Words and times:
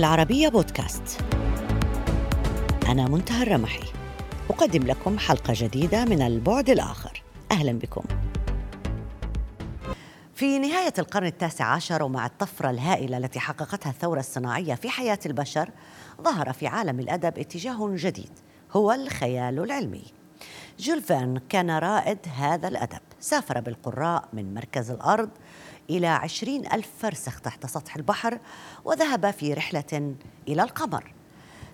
العربية 0.00 0.48
بودكاست. 0.48 1.20
أنا 2.88 3.08
منتهى 3.08 3.42
الرمحي. 3.42 3.92
أقدم 4.50 4.86
لكم 4.86 5.18
حلقة 5.18 5.52
جديدة 5.56 6.04
من 6.04 6.22
البعد 6.22 6.70
الآخر. 6.70 7.22
أهلا 7.52 7.72
بكم. 7.72 8.02
في 10.34 10.58
نهاية 10.58 10.92
القرن 10.98 11.26
التاسع 11.26 11.64
عشر 11.64 12.02
ومع 12.02 12.26
الطفرة 12.26 12.70
الهائلة 12.70 13.16
التي 13.16 13.40
حققتها 13.40 13.90
الثورة 13.90 14.20
الصناعية 14.20 14.74
في 14.74 14.90
حياة 14.90 15.18
البشر 15.26 15.70
ظهر 16.22 16.52
في 16.52 16.66
عالم 16.66 17.00
الأدب 17.00 17.38
اتجاه 17.38 17.88
جديد 17.94 18.32
هو 18.72 18.92
الخيال 18.92 19.58
العلمي. 19.58 20.04
جول 20.78 21.02
فيرن 21.02 21.40
كان 21.48 21.70
رائد 21.70 22.18
هذا 22.36 22.68
الأدب. 22.68 23.00
سافر 23.20 23.60
بالقراء 23.60 24.28
من 24.32 24.54
مركز 24.54 24.90
الأرض 24.90 25.30
إلى 25.90 26.06
عشرين 26.06 26.72
ألف 26.72 26.88
فرسخ 26.98 27.40
تحت 27.40 27.66
سطح 27.66 27.96
البحر 27.96 28.38
وذهب 28.84 29.30
في 29.30 29.54
رحلة 29.54 30.14
إلى 30.48 30.62
القمر. 30.62 31.12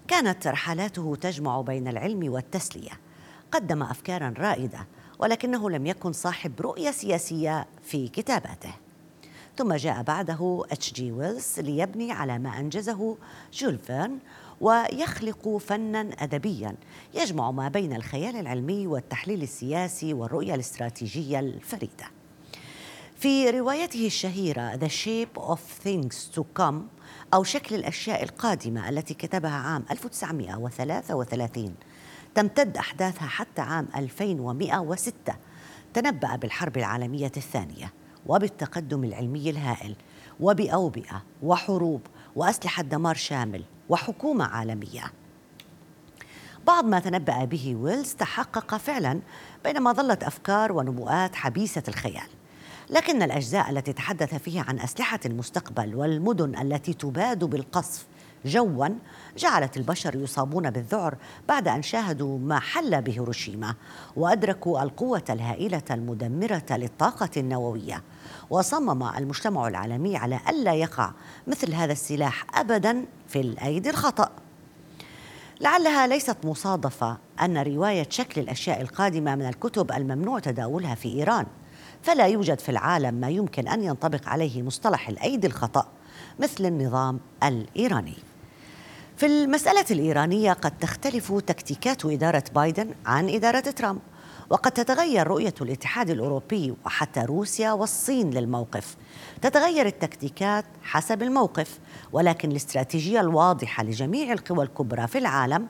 كانت 0.09 0.47
رحلاته 0.47 1.17
تجمع 1.21 1.61
بين 1.61 1.89
العلم 1.89 2.33
والتسلية. 2.33 3.01
قدم 3.53 3.83
أفكارا 3.83 4.35
رائدة 4.39 4.87
ولكنه 5.19 5.71
لم 5.71 5.87
يكن 5.87 6.13
صاحب 6.13 6.61
رؤية 6.61 6.91
سياسية 6.91 7.67
في 7.83 8.09
كتاباته. 8.09 8.75
ثم 9.57 9.75
جاء 9.75 10.03
بعده 10.03 10.65
اتش 10.71 10.93
جي 10.93 11.13
ويلز 11.13 11.61
ليبني 11.61 12.13
على 12.13 12.39
ما 12.39 12.61
أنجزه 12.61 13.17
جول 13.53 13.79
فيرن 13.79 14.19
ويخلق 14.61 15.57
فنا 15.57 16.11
ادبيا 16.19 16.75
يجمع 17.15 17.51
ما 17.51 17.69
بين 17.69 17.93
الخيال 17.93 18.37
العلمي 18.37 18.87
والتحليل 18.87 19.43
السياسي 19.43 20.15
والرؤية 20.15 20.55
الاستراتيجية 20.55 21.41
الفريدة. 21.41 22.16
في 23.17 23.51
روايته 23.51 24.07
الشهيرة 24.07 24.77
The 24.77 24.89
Shape 24.89 25.41
of 25.41 25.59
Things 25.85 26.37
to 26.37 26.43
Come 26.61 26.75
أو 27.35 27.45
شكل 27.45 27.75
الأشياء 27.75 28.23
القادمة 28.23 28.89
التي 28.89 29.15
كتبها 29.15 29.51
عام 29.51 29.85
1933 29.91 31.75
تمتد 32.35 32.77
أحداثها 32.77 33.29
حتى 33.29 33.63
عام 33.63 33.89
2106 33.97 35.15
تنبأ 35.95 36.37
بالحرب 36.37 36.77
العالمية 36.77 37.33
الثانية 37.37 37.93
وبالتقدم 38.27 39.05
العلمي 39.05 39.51
الهائل 39.51 39.97
وبأوبئة 40.41 41.23
وحروب 41.43 42.01
وأسلحة 42.37 42.83
دمار 42.83 43.15
شامل 43.15 43.65
وحكومة 43.89 44.45
عالمية. 44.45 45.13
بعض 46.67 46.85
ما 46.85 46.99
تنبأ 46.99 47.45
به 47.45 47.77
ويلز 47.77 48.15
تحقق 48.15 48.77
فعلا 48.77 49.21
بينما 49.65 49.93
ظلت 49.93 50.23
أفكار 50.23 50.73
ونبوءات 50.73 51.35
حبيسة 51.35 51.83
الخيال. 51.89 52.36
لكن 52.91 53.23
الأجزاء 53.23 53.71
التي 53.71 53.93
تحدث 53.93 54.35
فيها 54.35 54.65
عن 54.69 54.81
أسلحة 54.81 55.21
المستقبل 55.27 55.95
والمدن 55.95 56.59
التي 56.59 56.95
تباد 56.95 57.45
بالقصف 57.45 58.07
جوا 58.45 58.89
جعلت 59.37 59.77
البشر 59.77 60.15
يصابون 60.15 60.71
بالذعر 60.71 61.17
بعد 61.49 61.69
أن 61.69 61.83
شاهدوا 61.83 62.39
ما 62.39 62.61
حل 62.61 63.03
بهيروشيما 63.03 63.75
وأدركوا 64.17 64.83
القوة 64.83 65.25
الهائلة 65.31 65.83
المدمرة 65.91 66.65
للطاقة 66.71 67.31
النووية. 67.37 68.03
وصمم 68.51 69.03
المجتمع 69.03 69.69
العالمي 69.69 70.17
على 70.17 70.41
ألا 70.49 70.75
يقع 70.75 71.13
مثل 71.47 71.75
هذا 71.75 71.93
السلاح 71.93 72.59
ابدا 72.59 73.05
في 73.29 73.41
الأيدي 73.41 73.91
الخطأ. 73.91 74.31
لعلها 75.61 76.07
ليست 76.07 76.37
مصادفة 76.45 77.19
أن 77.43 77.59
رواية 77.59 78.07
شكل 78.11 78.41
الأشياء 78.41 78.81
القادمة 78.81 79.35
من 79.35 79.49
الكتب 79.49 79.93
الممنوع 79.93 80.39
تداولها 80.39 80.95
في 80.95 81.09
إيران. 81.09 81.47
فلا 82.03 82.27
يوجد 82.27 82.61
في 82.61 82.69
العالم 82.69 83.15
ما 83.15 83.29
يمكن 83.29 83.69
أن 83.69 83.85
ينطبق 83.85 84.29
عليه 84.29 84.63
مصطلح 84.63 85.09
الأيدي 85.09 85.47
الخطأ 85.47 85.87
مثل 86.39 86.67
النظام 86.67 87.21
الإيراني. 87.43 88.17
في 89.17 89.27
المسألة 89.27 89.85
الإيرانية 89.91 90.53
قد 90.53 90.79
تختلف 90.79 91.33
تكتيكات 91.33 92.05
إدارة 92.05 92.45
بايدن 92.55 92.95
عن 93.07 93.29
إدارة 93.29 93.61
ترامب 93.61 94.01
وقد 94.51 94.73
تتغير 94.73 95.27
رؤية 95.27 95.55
الاتحاد 95.61 96.11
الأوروبي 96.11 96.75
وحتى 96.85 97.21
روسيا 97.21 97.73
والصين 97.73 98.31
للموقف. 98.31 98.97
تتغير 99.43 99.87
التكتيكات 99.87 100.65
حسب 100.83 101.23
الموقف 101.23 101.79
ولكن 102.13 102.51
الاستراتيجية 102.51 103.21
الواضحة 103.21 103.85
لجميع 103.85 104.33
القوى 104.33 104.65
الكبرى 104.65 105.07
في 105.07 105.19
العالم 105.19 105.67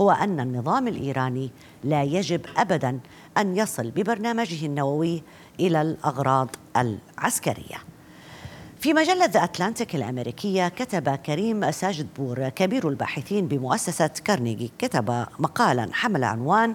هو 0.00 0.10
أن 0.10 0.40
النظام 0.40 0.88
الإيراني 0.88 1.50
لا 1.84 2.02
يجب 2.02 2.40
أبدا 2.56 3.00
أن 3.38 3.56
يصل 3.56 3.90
ببرنامجه 3.90 4.66
النووي 4.66 5.22
إلى 5.60 5.82
الأغراض 5.82 6.56
العسكرية. 6.76 7.76
في 8.80 8.94
مجلة 8.94 9.24
The 9.24 9.44
Atlantic 9.44 9.94
الأمريكية 9.94 10.68
كتب 10.68 11.14
كريم 11.14 11.70
ساجد 11.70 12.08
بور 12.16 12.48
كبير 12.48 12.88
الباحثين 12.88 13.48
بمؤسسة 13.48 14.10
كارنيجي 14.24 14.72
كتب 14.78 15.26
مقالا 15.38 15.88
حمل 15.92 16.24
عنوان 16.24 16.74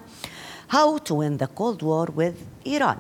How 0.71 0.97
to 0.97 1.13
win 1.13 1.38
the 1.44 1.47
Cold 1.47 1.81
War 1.81 2.11
with 2.17 2.67
Iran 2.68 2.97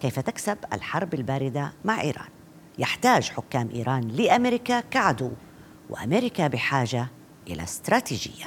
كيف 0.00 0.18
تكسب 0.20 0.58
الحرب 0.72 1.14
الباردة 1.14 1.72
مع 1.84 2.00
إيران؟ 2.00 2.28
يحتاج 2.78 3.30
حكام 3.30 3.70
إيران 3.74 4.08
لأمريكا 4.08 4.80
كعدو 4.80 5.30
وأمريكا 5.90 6.46
بحاجة 6.46 7.06
إلى 7.48 7.62
استراتيجية. 7.62 8.46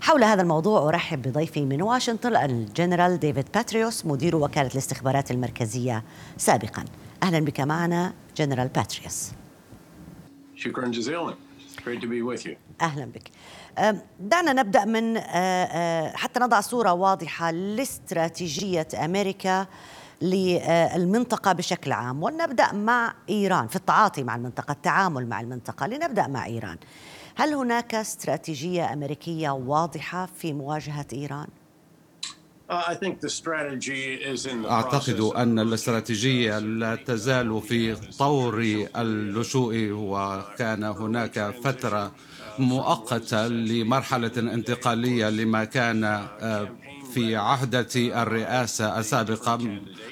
حول 0.00 0.24
هذا 0.24 0.42
الموضوع 0.42 0.88
أرحب 0.88 1.22
بضيفي 1.22 1.64
من 1.64 1.82
واشنطن 1.82 2.36
الجنرال 2.36 3.20
ديفيد 3.20 3.46
باتريوس 3.54 4.06
مدير 4.06 4.36
وكالة 4.36 4.70
الاستخبارات 4.72 5.30
المركزية 5.30 6.04
سابقا. 6.36 6.84
أهلا 7.22 7.40
بك 7.40 7.60
معنا 7.60 8.12
جنرال 8.36 8.68
باتريوس. 8.68 9.30
شكرا 10.56 10.88
جزيلا. 10.88 11.34
Great 11.78 12.00
to 12.00 12.06
be 12.06 12.22
with 12.22 12.46
you. 12.46 12.52
أهلا 12.80 13.04
بك. 13.04 13.30
دعنا 14.20 14.52
نبدأ 14.52 14.84
من 14.84 15.18
حتى 16.16 16.40
نضع 16.40 16.60
صورة 16.60 16.92
واضحة 16.92 17.50
لاستراتيجية 17.50 18.88
أمريكا 19.04 19.66
للمنطقة 20.22 21.52
بشكل 21.52 21.92
عام. 21.92 22.22
ونبدأ 22.22 22.72
مع 22.72 23.14
إيران 23.28 23.68
في 23.68 23.76
التعاطي 23.76 24.22
مع 24.22 24.36
المنطقة 24.36 24.72
التعامل 24.72 25.28
مع 25.28 25.40
المنطقة. 25.40 25.86
لنبدأ 25.86 26.26
مع 26.26 26.46
إيران. 26.46 26.76
هل 27.40 27.54
هناك 27.54 27.94
استراتيجية 27.94 28.92
أمريكية 28.92 29.50
واضحة 29.50 30.26
في 30.26 30.52
مواجهة 30.52 31.06
إيران؟ 31.12 31.46
أعتقد 34.66 35.20
أن 35.20 35.58
الاستراتيجية 35.58 36.58
لا 36.58 36.94
تزال 36.96 37.62
في 37.62 37.94
طور 38.18 38.58
اللجوء 38.96 39.88
وكان 39.92 40.84
هناك 40.84 41.54
فترة 41.64 42.12
مؤقتة 42.58 43.48
لمرحلة 43.48 44.32
انتقالية 44.36 45.30
لما 45.30 45.64
كان 45.64 46.04
آه، 46.04 46.68
في 47.14 47.36
عهدة 47.36 47.88
الرئاسة 47.96 48.98
السابقة 48.98 49.58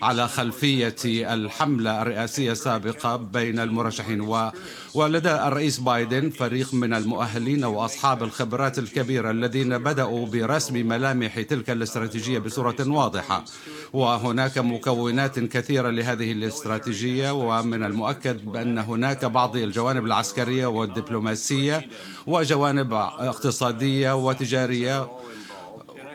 على 0.02 0.28
خلفية 0.28 0.94
الحملة 1.04 2.02
الرئاسية 2.02 2.52
السابقة 2.52 3.16
بين 3.16 3.58
المرشحين 3.58 4.20
و 4.20 4.50
ولدى 4.94 5.34
الرئيس 5.34 5.80
بايدن 5.80 6.30
فريق 6.30 6.74
من 6.74 6.94
المؤهلين 6.94 7.64
وأصحاب 7.64 8.22
الخبرات 8.22 8.78
الكبيرة 8.78 9.30
الذين 9.30 9.78
بدأوا 9.78 10.26
برسم 10.26 10.86
ملامح 10.88 11.40
تلك 11.40 11.70
الاستراتيجية 11.70 12.38
بصورة 12.38 12.76
واضحة. 12.80 13.44
وهناك 13.92 14.58
مكونات 14.58 15.38
كثيرة 15.38 15.90
لهذه 15.90 16.32
الاستراتيجية 16.32 17.30
ومن 17.30 17.84
المؤكد 17.84 18.44
بأن 18.44 18.78
هناك 18.78 19.24
بعض 19.24 19.56
الجوانب 19.56 20.06
العسكرية 20.06 20.66
والدبلوماسية 20.66 21.88
وجوانب 22.26 22.92
اقتصادية 22.92 24.16
وتجارية 24.16 25.08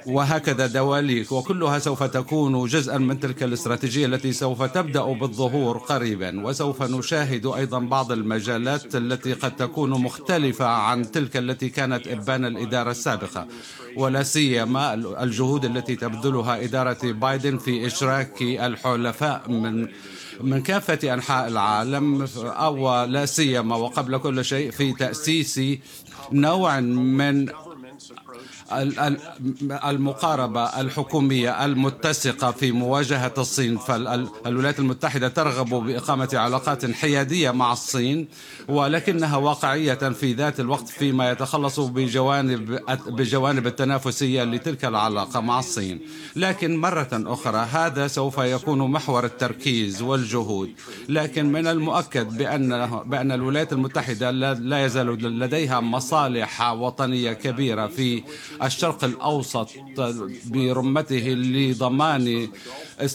وهكذا 0.06 0.68
دواليك 0.68 1.32
وكلها 1.32 1.80
سوف 1.80 2.04
تكون 2.04 2.66
جزءا 2.66 2.98
من 2.98 3.20
تلك 3.20 3.44
الاستراتيجية 3.44 4.06
التي 4.06 4.34
سوف 4.34 4.64
تبدأ 4.64 5.04
بالظهور 5.04 5.78
قريبا 5.78 6.46
وسوف 6.46 6.84
نشاهد 6.84 7.46
أيضا 7.46 7.80
بعض 7.80 8.12
المجالات 8.12 8.96
التي 8.96 9.34
قد 9.34 9.56
تكون 9.56 9.90
مختلفة 9.90 10.66
عن 10.66 11.12
تلك 11.12 11.38
التي 11.38 11.70
كانت 11.70 12.08
إبان 12.08 12.46
الإدارة 12.46 12.92
السابقة. 12.92 13.48
ولا 13.98 14.24
سيما 14.24 14.94
الجهود 14.94 15.66
التي 15.66 15.96
تبذلها 15.96 16.64
إدارة 16.64 17.12
بايدن 17.12 17.58
في 17.58 17.88
إشراك 17.88 18.42
الحلفاء 18.42 19.52
من 19.52 19.88
من 20.42 20.62
كافة 20.62 21.14
أنحاء 21.14 21.48
العالم 21.48 22.28
أو 22.38 23.04
لا 23.06 23.26
سيما 23.26 23.76
وقبل 23.76 24.18
كل 24.18 24.46
شيء 24.46 24.72
في 24.72 24.94
تأسيس 24.94 25.62
نوع 26.32 26.80
من 26.80 27.50
المقاربة 29.90 30.64
الحكومية 30.64 31.66
المتسقة 31.66 32.52
في 32.52 32.72
مواجهة 32.72 33.34
الصين 33.38 33.78
فالولايات 33.78 34.80
المتحدة 34.80 35.28
ترغب 35.28 35.70
بإقامة 35.70 36.30
علاقات 36.34 36.92
حيادية 36.92 37.52
مع 37.52 37.74
الصين 37.74 38.28
ولكنها 38.68 39.38
واقعية 39.38 39.94
في 39.94 40.34
ذات 40.34 40.60
الوقت 40.60 40.88
فيما 40.90 41.32
يتخلص 41.32 41.80
بجوانب 41.80 42.80
بجوانب 43.08 43.68
التنافسية 43.68 44.44
لتلك 44.44 44.86
العلاقة 44.86 45.40
مع 45.40 45.60
الصين. 45.60 46.00
لكن 46.36 46.78
مرة 46.78 47.10
أخرى 47.14 47.68
هذا 47.72 48.08
سوف 48.08 48.38
يكون 48.38 48.92
محور 48.92 49.26
التركيز 49.26 50.02
والجهود. 50.02 50.70
لكن 51.10 51.52
من 51.52 51.68
المؤكد 51.68 52.38
بأن 52.38 52.86
بأن 53.06 53.32
الولايات 53.32 53.74
المتحدة 53.74 54.32
لا 54.54 54.86
يزال 54.86 55.40
لديها 55.40 55.80
مصالح 55.80 56.72
وطنية 56.72 57.34
كبيرة 57.34 57.88
في 57.88 58.24
الشرق 58.64 59.04
الأوسط 59.04 59.70
برمته 60.46 61.28
لضمان 61.30 62.48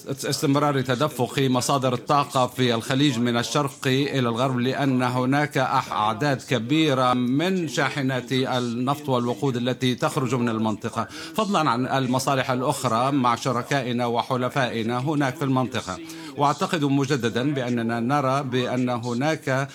استمرار 0.09 0.81
تدفق 0.81 1.39
مصادر 1.39 1.95
الطاقة 1.95 2.47
في 2.47 2.75
الخليج 2.75 3.19
من 3.19 3.37
الشرق 3.37 3.87
إلى 3.87 4.29
الغرب 4.29 4.59
لأن 4.59 5.03
هناك 5.03 5.59
أعداد 5.59 6.43
كبيرة 6.43 7.15
من 7.15 7.69
شاحنات 7.69 8.33
النفط 8.33 9.09
والوقود 9.09 9.57
التي 9.57 9.95
تخرج 9.95 10.35
من 10.35 10.49
المنطقة. 10.49 11.09
فضلا 11.35 11.71
عن 11.71 11.87
المصالح 11.87 12.51
الأخرى 12.51 13.13
مع 13.13 13.35
شركائنا 13.35 14.07
وحلفائنا 14.07 14.99
هناك 14.99 15.37
في 15.37 15.45
المنطقة. 15.45 15.99
وأعتقد 16.37 16.85
مجددا 16.85 17.55
بأننا 17.55 18.01
نرى 18.01 18.43
بأن 18.43 18.89
هناك 18.89 19.69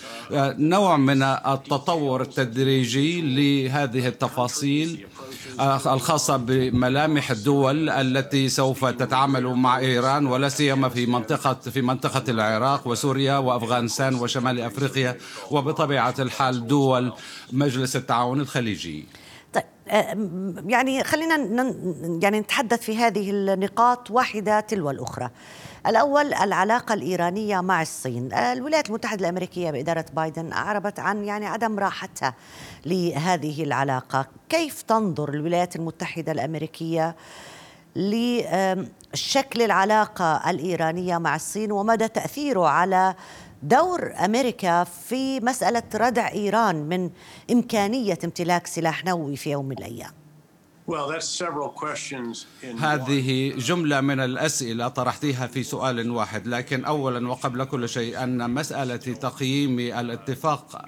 نوع 0.57 0.97
من 0.97 1.23
التطور 1.23 2.21
التدريجي 2.21 3.21
لهذه 3.21 4.07
التفاصيل. 4.07 5.05
الخاصة 5.85 6.37
بملامح 6.37 7.31
الدول 7.31 7.89
التي 7.89 8.49
سوف 8.49 8.85
تتعامل 8.85 9.45
مع 9.45 9.79
إيران 9.79 10.25
ولا 10.25 10.49
سيما 10.49 10.89
في 10.89 11.05
منطقة 11.05 11.53
في 11.53 11.81
منطقة 11.81 12.23
العراق 12.31 12.87
وسوريا 12.87 13.37
وأفغانستان 13.37 14.15
وشمال 14.15 14.59
أفريقيا 14.59 15.17
وبطبيعة 15.51 16.15
الحال 16.19 16.67
دول 16.67 17.13
مجلس 17.51 17.95
التعاون 17.95 18.41
الخليجي. 18.41 19.05
يعني 20.65 21.03
خلينا 21.03 21.35
يعني 22.21 22.39
نتحدث 22.39 22.81
في 22.81 22.97
هذه 22.97 23.31
النقاط 23.31 24.11
واحدة 24.11 24.59
تلو 24.59 24.89
الأخرى. 24.89 25.29
الأول 25.87 26.33
العلاقة 26.33 26.93
الإيرانية 26.93 27.61
مع 27.61 27.81
الصين. 27.81 28.33
الولايات 28.33 28.89
المتحدة 28.89 29.21
الأمريكية 29.21 29.71
بإدارة 29.71 30.05
بايدن 30.13 30.51
أعربت 30.51 30.99
عن 30.99 31.23
يعني 31.23 31.45
عدم 31.45 31.79
راحتها 31.79 32.33
لهذه 32.85 33.63
العلاقة. 33.63 34.25
كيف 34.49 34.81
تنظر 34.81 35.29
الولايات 35.29 35.75
المتحدة 35.75 36.31
الأمريكية 36.31 37.15
لشكل 37.95 39.61
العلاقة 39.61 40.49
الإيرانية 40.49 41.17
مع 41.17 41.35
الصين؟ 41.35 41.71
ومدى 41.71 42.07
تأثيره 42.07 42.67
على 42.67 43.15
دور 43.63 44.13
أمريكا 44.25 44.83
في 44.83 45.39
مسألة 45.39 45.83
ردع 45.95 46.31
إيران 46.31 46.75
من 46.75 47.09
إمكانية 47.51 48.19
امتلاك 48.23 48.67
سلاح 48.67 49.05
نووي 49.05 49.35
في 49.35 49.51
يوم 49.51 49.65
من 49.65 49.77
الأيام. 49.77 50.11
هذه 52.79 53.53
جملة 53.57 54.01
من 54.01 54.19
الأسئلة 54.19 54.87
طرحتيها 54.87 55.47
في 55.47 55.63
سؤال 55.63 56.11
واحد 56.11 56.47
لكن 56.47 56.85
أولا 56.85 57.29
وقبل 57.29 57.63
كل 57.63 57.89
شيء 57.89 58.23
أن 58.23 58.49
مسألة 58.51 58.95
تقييم 58.97 59.79
الاتفاق 59.79 60.85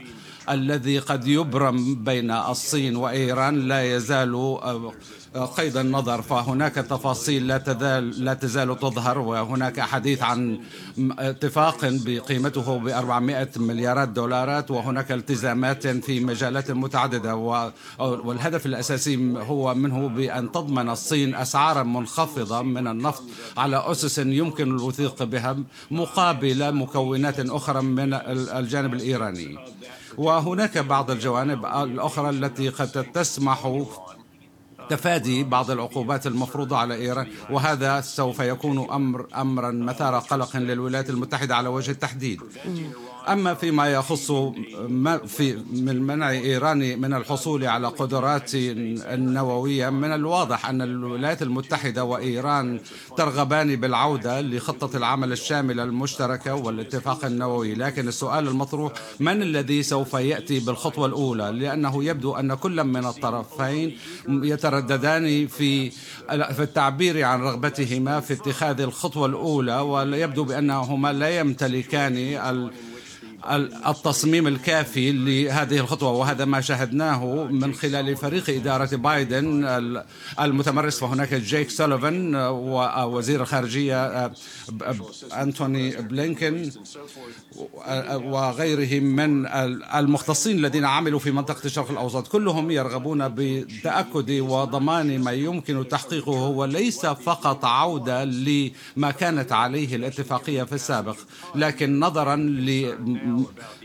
الذي 0.50 1.00
قد 1.00 1.28
يبرم 1.28 2.04
بين 2.04 2.32
الصين 2.32 2.96
وإيران 2.96 3.68
لا 3.68 3.96
يزال 3.96 4.36
قيد 5.36 5.78
النظر 5.78 6.22
فهناك 6.22 6.76
تفاصيل 6.76 7.48
لا 7.48 7.58
تزال 7.58 8.26
لا 8.26 8.34
تزال 8.34 8.80
تظهر 8.80 9.20
وهناك 9.20 9.80
حديث 9.80 10.24
عن 10.24 10.60
اتفاق 11.20 11.78
بقيمته 11.82 12.78
ب 12.78 12.88
400 12.88 13.50
مليارات 13.58 14.10
دولارات 14.10 14.72
وهناك 14.72 15.12
التزامات 15.12 15.88
في 15.88 16.20
مجالات 16.20 16.72
متعددة 16.72 17.36
والهدف 18.00 18.66
الأساسي 18.66 19.34
هو 19.38 19.76
منه 19.76 20.08
بأن 20.08 20.52
تضمن 20.52 20.90
الصين 20.90 21.36
أسعارا 21.36 21.84
منخفضة 21.84 22.62
من 22.62 22.88
النفط 22.88 23.24
على 23.58 23.84
أسس 23.92 24.18
يمكن 24.18 24.68
الوثيق 24.68 25.24
بها 25.24 25.58
مقابل 25.92 26.76
مكونات 26.76 27.40
أخرى 27.40 27.82
من 27.82 28.14
الجانب 28.14 28.94
الإيراني. 28.94 29.58
وهناك 30.18 30.78
بعض 30.78 31.12
الجوانب 31.12 31.66
الأخرى 31.66 32.30
التي 32.30 32.70
قد 32.70 33.06
تسمح 33.14 33.86
تفادي 34.90 35.44
بعض 35.44 35.72
العقوبات 35.72 36.28
المفروضة 36.28 36.78
على 36.78 36.96
إيران 36.96 37.28
وهذا 37.50 38.02
سوف 38.02 38.40
يكون 38.40 38.90
أمر 38.92 39.28
أمرا 39.36 39.72
مثار 39.72 40.20
قلق 40.20 40.58
للولايات 40.58 41.10
المتحدة 41.10 41.56
على 41.56 41.70
وجه 41.70 41.92
التحديد. 41.92 42.42
أما 43.28 43.54
فيما 43.54 43.88
يخص 43.88 44.32
في 45.28 45.64
من 45.74 46.02
منع 46.02 46.32
إيران 46.32 47.02
من 47.02 47.14
الحصول 47.14 47.66
على 47.66 47.88
قدرات 47.88 48.52
النووية 48.56 49.90
من 49.90 50.14
الواضح 50.14 50.70
أن 50.70 50.82
الولايات 50.82 51.42
المتحدة 51.42 52.04
وإيران 52.04 52.80
ترغبان 53.18 53.76
بالعودة 53.76 54.42
لخطة 54.42 54.98
العمل 54.98 55.32
الشاملة 55.32 55.84
المشتركة 55.84 56.56
والاتفاق 56.56 57.26
النووي. 57.26 57.74
لكن 57.74 58.08
السؤال 58.08 58.48
المطروح 58.48 58.92
من 59.20 59.42
الذي 59.42 59.84
سوف 59.84 60.14
يأتي 60.14 60.60
بالخطوة 60.60 61.06
الأولى؟ 61.06 61.52
لأنه 61.52 62.04
يبدو 62.04 62.36
أن 62.36 62.54
كل 62.54 62.84
من 62.84 63.06
الطرفين 63.06 63.98
يترددان 64.30 65.48
في 65.48 65.90
في 66.30 66.60
التعبير 66.60 67.24
عن 67.24 67.42
رغبتهما 67.42 68.20
في 68.20 68.34
اتخاذ 68.34 68.82
الخطوة 68.82 69.26
الأولى 69.26 69.80
ويبدو 69.80 70.44
بأنهما 70.44 71.14
لا 71.14 71.40
يمتلكان 71.40 72.18
التصميم 73.88 74.48
الكافي 74.48 75.12
لهذه 75.12 75.80
الخطوة 75.80 76.12
وهذا 76.12 76.46
ما 76.46 76.62
شاهدناه 76.62 77.44
من 77.44 77.74
خلال 77.74 78.16
فريق 78.18 78.50
إدارة 78.50 78.96
بايدن 78.96 79.66
المتمرس 80.40 81.00
فهناك 81.00 81.34
جيك 81.34 81.70
سوليفان 81.70 82.36
ووزير 82.36 83.42
الخارجية 83.42 84.32
أنتوني 85.34 85.96
بلينكن 85.96 86.72
وغيرهم 88.16 89.04
من 89.04 89.46
المختصين 89.96 90.58
الذين 90.58 90.86
عملوا 90.86 91.20
في 91.20 91.32
منطقة 91.32 91.66
الشرق 91.66 91.92
الأوسط. 91.92 92.28
كلهم 92.28 92.72
يرغبون 92.72 93.28
بتأكد 93.30 94.32
وضمان 94.32 95.20
ما 95.20 95.32
يمكن 95.32 95.88
تحقيقه 95.88 96.32
وليس 96.32 97.06
فقط 97.06 97.66
عودة 97.66 98.24
لما 98.24 99.12
كانت 99.12 99.52
عليه 99.52 99.96
الاتفاقية 99.96 100.64
في 100.64 100.74
السابق 100.74 101.18
لكن 101.56 102.00
نظرا 102.00 102.36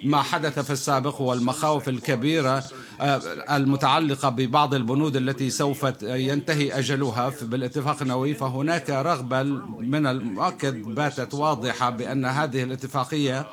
ما 0.04 0.22
حدث 0.22 0.58
في 0.58 0.70
السابق 0.70 1.20
والمخاوف 1.20 1.88
الكبيرة 1.88 2.64
آه، 3.00 3.20
المتعلقة 3.56 4.28
ببعض 4.28 4.74
البنود 4.74 5.16
التي 5.16 5.50
سوف 5.50 5.86
ينتهي 6.02 6.78
أجلها. 6.78 7.32
بالاتفاق 7.42 8.02
النووي 8.02 8.34
فهناك 8.34 8.90
رغبة 8.90 9.42
من 9.78 10.06
المؤكد 10.06 10.82
باتت 10.82 11.34
واضحة 11.34 11.90
بأن 11.90 12.24
هذه 12.24 12.62
الاتفاقية 12.62 13.46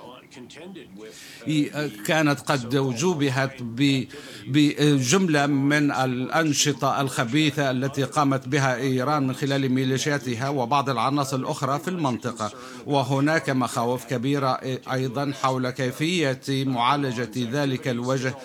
كانت 2.05 2.39
قد 2.39 2.69
جوبهت 2.75 3.61
بجملة 4.47 5.45
من 5.45 5.91
الأنشطة 5.91 7.01
الخبيثة 7.01 7.71
التي 7.71 8.03
قامت 8.03 8.47
بها 8.47 8.75
إيران 8.75 9.27
من 9.27 9.35
خلال 9.35 9.69
ميليشياتها 9.69 10.49
وبعض 10.49 10.89
العناصر 10.89 11.37
الأخرى 11.37 11.79
في 11.79 11.87
المنطقة. 11.87 12.51
وهناك 12.85 13.49
مخاوف 13.49 14.05
كبيرة 14.05 14.59
أيضا 14.93 15.33
حول 15.41 15.69
كيفية 15.69 16.41
معالجة 16.49 17.31
ذلك 17.51 17.87
الوجه 17.87 18.35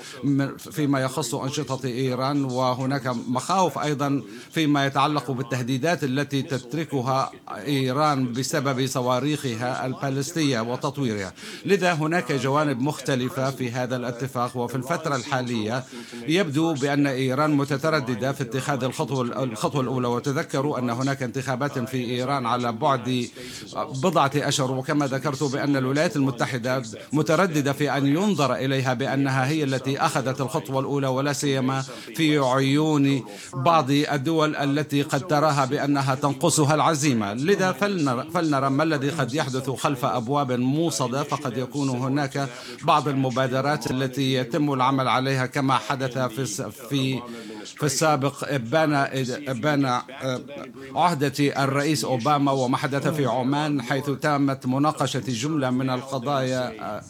فيما 0.59 1.01
يخص 1.01 1.35
أنشطة 1.35 1.87
إيران. 1.87 2.45
وهناك 2.45 3.07
مخاوف 3.07 3.79
أيضا 3.79 4.23
فيما 4.51 4.87
يتعلق 4.87 5.31
بالتهديدات 5.31 6.05
التي 6.05 6.43
تتركها 6.43 7.33
إيران 7.67 8.33
بسبب 8.33 8.87
صواريخها 8.87 9.87
البالستية 9.87 10.61
وتطويرها. 10.61 11.33
لذا 11.65 11.82
هناك 11.85 12.33
جوانب 12.33 12.81
مختلفة 12.81 13.51
في 13.51 13.71
هذا 13.71 13.97
الاتفاق 13.97 14.57
وفي 14.57 14.75
الفترة 14.75 15.17
الحالية 15.17 15.85
يبدو 16.29 16.75
بأن 16.75 17.07
إيران 17.07 17.51
مترددة 17.51 18.33
في 18.33 18.43
اتخاذ 18.43 18.85
الخطوة, 18.85 19.43
الخطوة 19.43 19.81
الأولى. 19.81 20.09
وتذكروا 20.09 20.79
أن 20.79 20.91
هناك 20.91 21.23
انتخابات 21.23 21.79
في 21.79 22.05
إيران 22.05 22.47
على 22.47 22.73
بعد 22.73 23.29
بضعة 23.77 24.31
أشهر. 24.37 24.73
وكما 24.73 25.07
ذكرت 25.07 25.43
بأن 25.43 25.77
الولايات 25.77 26.17
المتحدة 26.17 26.83
مترددة 27.13 27.73
في 27.73 27.97
أن 27.97 28.07
ينظر 28.07 28.55
إليها 28.55 28.95
بأنها 28.95 29.47
هي 29.47 29.65
التي 29.65 29.99
أخذت 29.99 30.41
الخطوة 30.41 30.81
الأولى 30.81 31.07
ولا 31.07 31.33
سيما 31.33 31.83
في 32.17 32.39
عيون 32.39 33.23
بعض 33.55 33.91
الدول 33.91 34.57
التي 34.57 35.03
قد 35.03 35.27
تراها 35.27 35.65
بأنها 35.65 36.15
تنقصها 36.15 36.75
العزيمة. 36.75 37.35
لذا 37.35 37.73
فلنرى, 37.73 38.31
فلنرى 38.35 38.71
ما 38.71 38.83
الذي 38.83 39.11
قد 39.11 39.35
يحدث 39.35 39.71
خلف 39.71 40.05
أبواب 40.05 40.53
موصدة. 40.53 41.23
فقد 41.23 41.57
يكون 41.57 41.72
هناك 41.77 42.49
بعض 42.85 43.09
المبادرات 43.09 43.91
التي 43.91 44.35
يتم 44.35 44.73
العمل 44.73 45.09
عليها 45.09 45.47
كما 45.47 45.75
حدث 45.75 46.19
في 46.19 46.71
في 46.71 47.21
في 47.63 47.87
السابق 47.87 48.57
بان 48.57 49.09
بان 49.49 50.01
عهدة 50.95 51.65
الرئيس 51.65 52.05
أوباما 52.05 52.53
وما 52.53 52.77
حدث 52.77 53.09
في 53.09 53.27
عمان 53.27 53.83
حيث 53.83 54.11
تمت 54.11 54.67
مناقشة 54.67 55.23
جملة 55.29 55.71
من 55.71 55.91
القضايا 55.91 57.01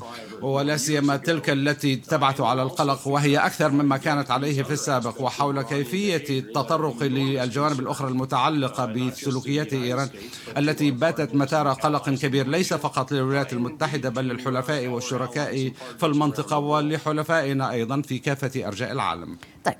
ولا 0.42 0.76
سيما 0.76 1.16
تلك 1.16 1.50
التي 1.50 1.96
تبعث 1.96 2.40
على 2.40 2.62
القلق 2.62 3.08
وهي 3.08 3.36
أكثر 3.36 3.70
مما 3.70 3.96
كانت 3.96 4.30
عليه 4.30 4.62
في 4.62 4.72
السابق 4.72 5.20
وحول 5.20 5.62
كيفية 5.62 6.38
التطرق 6.38 7.02
للجوانب 7.02 7.80
الأخرى 7.80 8.08
المتعلقة 8.08 8.86
بسلوكيات 8.86 9.72
إيران 9.72 10.08
التي 10.56 10.90
باتت 10.90 11.34
مثار 11.34 11.72
قلق 11.72 12.10
كبير 12.10 12.48
ليس 12.48 12.74
فقط 12.74 13.12
للولايات 13.12 13.52
المتحدة 13.52 14.08
بل 14.08 14.30
للحلفاء 14.42 14.86
والشركاء 14.86 15.72
في 15.98 16.06
المنطقة 16.06 16.58
ولحلفائنا 16.58 17.70
أيضا 17.70 18.02
في 18.02 18.18
كافة 18.18 18.66
أرجاء 18.66 18.92
العالم. 18.92 19.38
طيب 19.64 19.76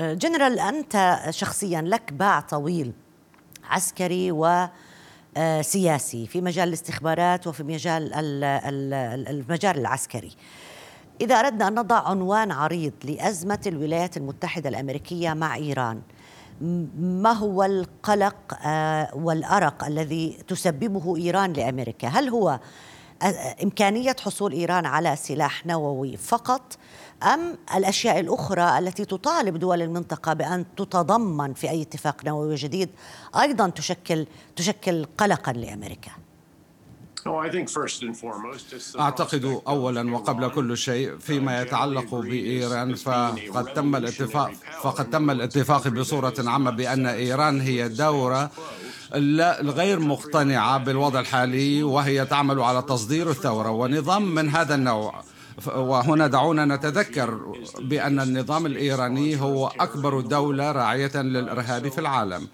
جنرال 0.00 0.58
أنت 0.58 1.20
شخصيا 1.30 1.82
لك 1.82 2.12
باع 2.12 2.40
طويل 2.40 2.92
عسكري 3.64 4.32
و 4.32 4.66
سياسي 5.60 6.26
في 6.26 6.40
مجال 6.40 6.68
الاستخبارات 6.68 7.46
وفي 7.46 7.62
مجال 7.62 8.10
المجال 9.28 9.78
العسكري. 9.78 10.30
إذا 11.20 11.34
أردنا 11.34 11.68
أن 11.68 11.74
نضع 11.74 12.08
عنوان 12.08 12.52
عريض 12.52 12.92
لأزمة 13.04 13.60
الولايات 13.66 14.16
المتحدة 14.16 14.68
الأمريكية 14.68 15.32
مع 15.32 15.56
إيران 15.56 16.00
ما 17.00 17.32
هو 17.32 17.64
القلق 17.64 18.58
آه، 18.66 19.10
والأرق 19.14 19.84
الذي 19.84 20.38
تسببه 20.48 21.16
إيران 21.16 21.52
لأمريكا؟ 21.52 22.08
هل 22.08 22.28
هو 22.28 22.48
آه، 22.48 22.60
إمكانية 23.62 24.16
حصول 24.20 24.52
إيران 24.52 24.86
على 24.86 25.16
سلاح 25.16 25.66
نووي 25.66 26.16
فقط 26.16 26.78
أم 27.22 27.58
الأشياء 27.74 28.20
الأخرى 28.20 28.78
التي 28.78 29.04
تطالب 29.04 29.56
دول 29.56 29.82
المنطقة 29.82 30.32
بأن 30.32 30.64
تتضمن 30.76 31.54
في 31.54 31.70
أي 31.70 31.82
اتفاق 31.82 32.24
نووي 32.24 32.54
جديد 32.54 32.88
أيضا 33.40 33.68
تشكل 33.68 34.26
تشكل 34.56 35.06
قلقا 35.18 35.52
لأمريكا؟ 35.52 36.10
أعتقد 39.00 39.60
أولا 39.68 40.14
وقبل 40.14 40.48
كل 40.50 40.76
شيء 40.76 41.18
فيما 41.18 41.62
يتعلق 41.62 42.14
بإيران 42.14 42.94
فقد 42.94 43.72
تم 43.74 43.96
الاتفاق 43.96 44.52
فقد 44.82 45.10
تم 45.10 45.30
الاتفاق 45.30 45.88
بصورة 45.88 46.34
عامة 46.38 46.70
بأن 46.70 47.06
إيران 47.06 47.60
هي 47.60 47.88
دورة 47.88 48.50
غير 49.62 50.00
مقتنعة 50.00 50.78
بالوضع 50.78 51.20
الحالي 51.20 51.82
وهي 51.82 52.26
تعمل 52.26 52.60
على 52.60 52.82
تصدير 52.82 53.30
الثورة 53.30 53.70
ونظام 53.70 54.34
من 54.34 54.48
هذا 54.48 54.74
النوع. 54.74 55.22
وهنا 55.76 56.26
دعونا 56.26 56.64
نتذكر 56.64 57.40
بأن 57.80 58.20
النظام 58.20 58.66
الإيراني 58.66 59.40
هو 59.40 59.66
أكبر 59.66 60.20
دولة 60.20 60.72
راعية 60.72 61.16
للإرهاب 61.16 61.88
في 61.88 61.98
العالم. 61.98 62.48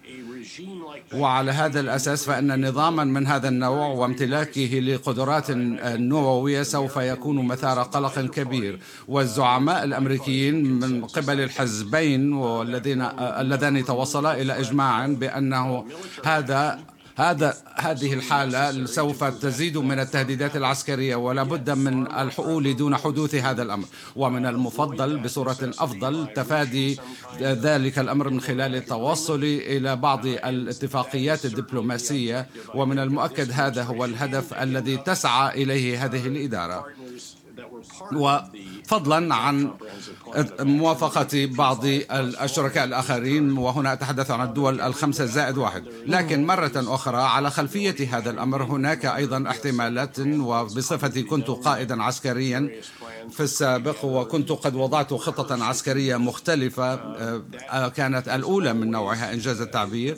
وعلى 1.15 1.51
هذا 1.53 1.81
الأساس 1.81 2.25
فإن 2.25 2.69
نظاما 2.69 3.05
من 3.05 3.27
هذا 3.27 3.49
النوع 3.49 3.87
وامتلاكه 3.87 4.81
لقدرات 4.81 5.51
نووية 5.51 6.63
سوف 6.63 6.97
يكون 6.97 7.47
مثار 7.47 7.83
قلق 7.83 8.21
كبير. 8.21 8.79
والزعماء 9.09 9.85
الأمريكيين 9.85 10.65
من 10.65 11.05
قبل 11.05 11.41
الحزبين 11.41 12.33
والذين 12.33 13.03
اللذان 13.19 13.85
توصلا 13.85 14.41
إلى 14.41 14.61
إجماع 14.61 15.07
بأنه 15.07 15.85
هذا 16.25 16.79
هذا 17.17 17.55
هذه 17.75 18.15
الحالة 18.15 18.87
سوف 18.87 19.25
تزيد 19.25 19.79
من 19.79 19.99
التهديدات 20.01 20.57
العسكرية 20.57 21.17
ولا 21.17 21.43
بد 21.43 21.71
من 21.71 22.07
الحقول 22.07 22.77
دون 22.77 22.97
حدوث 22.97 23.35
هذا 23.35 23.63
الأمر. 23.63 23.87
ومن 24.17 24.47
المفضل 24.47 25.19
بصورة 25.19 25.57
أفضل 25.63 26.29
تفادي 26.35 26.99
ذلك 27.41 27.99
الأمر 27.99 28.31
من 28.31 28.41
خلال 28.41 28.75
التوصل 28.75 29.45
إلى 29.45 29.97
بعض 29.97 30.27
الاتفاقيات 30.27 31.45
الدبلوماسية 31.45 32.47
ومن 32.75 32.99
المؤكد 32.99 33.51
هذا 33.53 33.83
هو 33.83 34.05
الهدف 34.05 34.55
الذي 34.55 34.97
تسعى 34.97 35.63
إليه 35.63 36.05
هذه 36.05 36.27
الإدارة. 36.27 36.87
وفضلا 38.13 39.35
عن 39.35 39.71
موافقة 40.61 41.47
بعض 41.47 41.85
الشركاء 42.15 42.85
الآخرين 42.85 43.59
وهنا 43.59 43.93
أتحدث 43.93 44.31
عن 44.31 44.49
الدول 44.49 44.81
الخمسة 44.81 45.25
زائد 45.25 45.59
واحد. 45.59 45.85
لكن 46.07 46.47
مرة 46.47 46.73
أخرى 46.77 47.23
على 47.23 47.51
خلفية 47.51 48.17
هذا 48.19 48.31
الأمر 48.31 48.63
هناك 48.63 49.07
أيضا 49.07 49.51
احتمالات 49.51 50.21
وبصفتي 50.21 51.23
كنت 51.23 51.51
قائدا 51.51 52.03
عسكريا 52.03 52.71
في 53.31 53.43
السابق 53.43 54.05
وكنت 54.05 54.53
قد 54.53 54.75
وضعت 54.75 55.15
خطة 55.15 55.65
عسكرية 55.65 56.17
مختلفة 56.17 56.95
آه، 56.95 57.89
كانت 57.89 58.29
الأولى 58.29 58.73
من 58.73 58.91
نوعها 58.91 59.33
إنجاز 59.33 59.61
التعبير. 59.61 60.17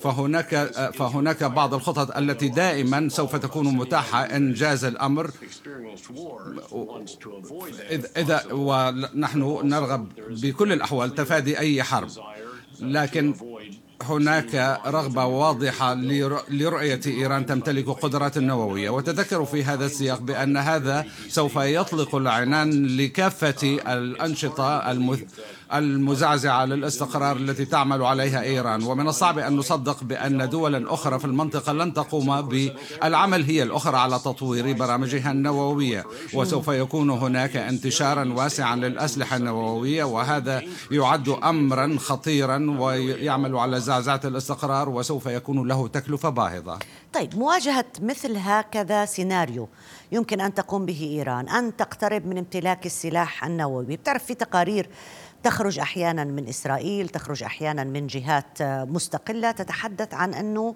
فهناك 0.00 0.54
آه، 0.54 0.90
فهناك 0.90 1.44
بعض 1.44 1.74
الخطط 1.74 2.16
التي 2.16 2.48
دائما 2.48 3.08
سوف 3.08 3.36
تكون 3.36 3.66
متاحة 3.76 4.22
إنجاز 4.22 4.84
الأمر. 4.84 5.30
إذا 8.16 8.42
ونحن 8.52 9.60
نرغب 9.64 10.08
بكل 10.30 10.72
الأحوال 10.72 11.14
تفادي 11.14 11.58
أي 11.58 11.82
حرب. 11.82 12.08
لكن 12.80 13.34
هناك 14.10 14.80
رغبة 14.86 15.24
واضحة 15.24 15.94
لرؤية 16.50 17.00
إيران 17.06 17.46
تمتلك 17.46 17.88
قدرات 17.88 18.38
نووية 18.38 18.90
وتذكروا 18.90 19.46
في 19.46 19.64
هذا 19.64 19.86
السياق 19.86 20.20
بأن 20.20 20.56
هذا 20.56 21.04
سوف 21.28 21.56
يطلق 21.56 22.14
العنان 22.14 22.86
لكافة 22.96 23.78
الأنشطة. 23.88 24.92
المزعزعة 25.74 26.64
للاستقرار 26.64 27.36
التي 27.36 27.64
تعمل 27.64 28.02
عليها 28.02 28.42
إيران. 28.42 28.82
ومن 28.82 29.08
الصعب 29.08 29.38
أن 29.38 29.56
نصدق 29.56 30.04
بأن 30.04 30.48
دولا 30.48 30.94
أخرى 30.94 31.18
في 31.18 31.24
المنطقة 31.24 31.72
لن 31.72 31.94
تقوم 31.94 32.42
بالعمل 32.42 33.44
هي 33.44 33.62
الأخرى 33.62 33.96
على 33.96 34.18
تطوير 34.18 34.72
برامجها 34.72 35.30
النووية. 35.30 36.04
وسوف 36.34 36.68
يكون 36.68 37.10
هناك 37.10 37.56
انتشارا 37.56 38.32
واسعا 38.32 38.76
للأسلحة 38.76 39.36
النووية 39.36 40.04
وهذا 40.04 40.62
يعد 40.90 41.28
أمرا 41.28 41.96
خطيرا 41.98 42.76
ويعمل 42.78 43.56
على 43.56 43.80
زعزعة 43.80 44.20
الاستقرار 44.24 44.88
وسوف 44.88 45.26
يكون 45.26 45.68
له 45.68 45.88
تكلفة 45.88 46.28
باهظة. 46.28 46.78
طيب 47.12 47.38
مواجهة 47.38 47.86
مثل 48.00 48.36
هكذا 48.36 49.04
سيناريو 49.04 49.68
يمكن 50.12 50.40
أن 50.40 50.54
تقوم 50.54 50.86
به 50.86 51.00
إيران. 51.02 51.48
أن 51.48 51.76
تقترب 51.76 52.26
من 52.26 52.38
امتلاك 52.38 52.86
السلاح 52.86 53.44
النووي. 53.44 53.96
بتعرف 53.96 54.24
في 54.24 54.34
تقارير 54.34 54.88
تخرج 55.42 55.78
أحيانا 55.78 56.24
من 56.24 56.48
إسرائيل 56.48 57.08
تخرج 57.08 57.42
أحيانا 57.42 57.84
من 57.84 58.06
جهات 58.06 58.62
مستقلة 58.62 59.50
تتحدث 59.50 60.14
عن 60.14 60.34
أنه 60.34 60.74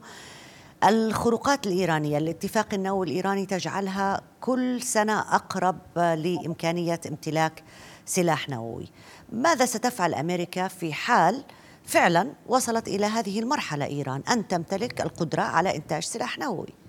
الخروقات 0.85 1.66
الإيرانية 1.66 2.19
الاتفاق 2.19 2.75
النووي 2.75 3.07
الإيراني 3.07 3.47
تجعلها 3.47 4.21
كل 4.40 4.83
سنة 4.83 5.21
أقرب 5.21 5.78
لإمكانية 5.97 7.00
امتلاك 7.09 7.64
سلاح 8.07 8.49
نووي. 8.49 8.88
ماذا 9.33 9.66
ستفعل 9.66 10.14
أمريكا 10.14 10.69
في 10.69 10.92
حال 10.92 11.45
فعلا 11.85 12.33
وصلت 12.47 12.88
إلى 12.88 13.07
هذه 13.07 13.40
المرحلة 13.40 13.85
إيران؟ 13.85 14.23
أن 14.31 14.49
تمتلك 14.49 15.00
القدرة 15.00 15.42
على 15.42 15.76
إنتاج 15.76 16.02
سلاح 16.02 16.38
نووي. 16.38 16.82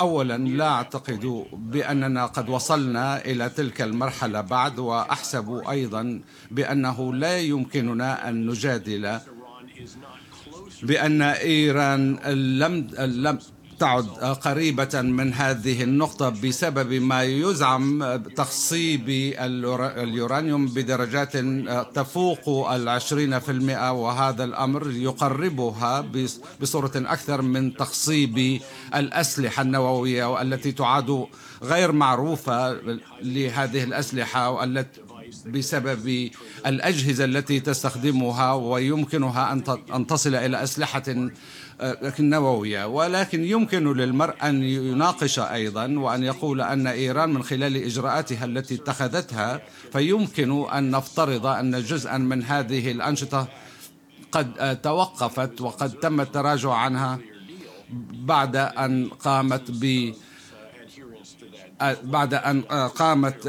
اولا 0.00 0.36
لا 0.38 0.68
أعتقد 0.68 1.44
بأننا 1.52 2.26
قد 2.26 2.48
وصلنا 2.48 3.24
إلى 3.24 3.48
تلك 3.48 3.82
المرحلة 3.82 4.40
بعد 4.40 4.78
وأحسب 4.78 5.62
أيضا 5.70 6.20
بأنه 6.50 7.14
لا 7.14 7.38
يمكننا 7.38 8.28
أن 8.28 8.46
نجادل 8.46 9.18
بأن 10.82 11.22
إيران 11.22 12.16
لم 12.58 12.74
لم 12.98 13.38
تعد 13.78 14.08
قريبة 14.44 15.00
من 15.02 15.32
هذه 15.32 15.82
النقطة 15.82 16.28
بسبب 16.28 16.92
ما 16.92 17.22
يزعم 17.22 18.16
تخصيب 18.16 19.08
اليورانيوم 19.38 20.66
بدرجات 20.66 21.36
تفوق 21.94 22.70
العشرين 22.72 23.38
في 23.38 23.50
المئة 23.52 23.92
وهذا 23.92 24.44
الأمر 24.44 24.90
يقربها 24.90 26.04
بصورة 26.60 26.92
أكثر 26.96 27.42
من 27.42 27.74
تخصيب 27.76 28.60
الأسلحة 28.94 29.62
النووية 29.62 30.24
والتي 30.32 30.72
تعد 30.72 31.26
غير 31.62 31.92
معروفة 31.92 32.72
لهذه 33.22 33.84
الأسلحة 33.84 34.50
والتي 34.50 35.00
بسبب 35.46 36.30
الأجهزة 36.66 37.24
التي 37.24 37.60
تستخدمها 37.60 38.52
ويمكنها 38.52 39.52
أن 39.94 40.06
تصل 40.06 40.34
إلى 40.34 40.62
أسلحة 40.62 41.02
النووية 42.18 42.86
ولكن 42.86 43.44
يمكن 43.44 43.92
للمرء 43.92 44.34
أن 44.42 44.62
يناقش 44.62 45.38
أيضا 45.38 45.86
وأن 45.98 46.22
يقول 46.22 46.60
أن 46.60 46.86
إيران 46.86 47.30
من 47.30 47.42
خلال 47.42 47.76
إجراءاتها 47.76 48.44
التي 48.44 48.74
اتخذتها 48.74 49.62
فيمكن 49.92 50.64
أن 50.68 50.90
نفترض 50.90 51.46
أن 51.46 51.82
جزءا 51.82 52.18
من 52.18 52.42
هذه 52.42 52.90
الأنشطة 52.90 53.48
قد 54.32 54.80
توقفت 54.80 55.60
وقد 55.60 55.90
تم 55.90 56.20
التراجع 56.20 56.72
عنها 56.72 57.18
بعد 58.12 58.56
أن 58.56 59.08
قامت 59.08 59.70
ب 59.70 60.12
بعد 62.02 62.34
أن 62.34 62.62
قامت 62.96 63.48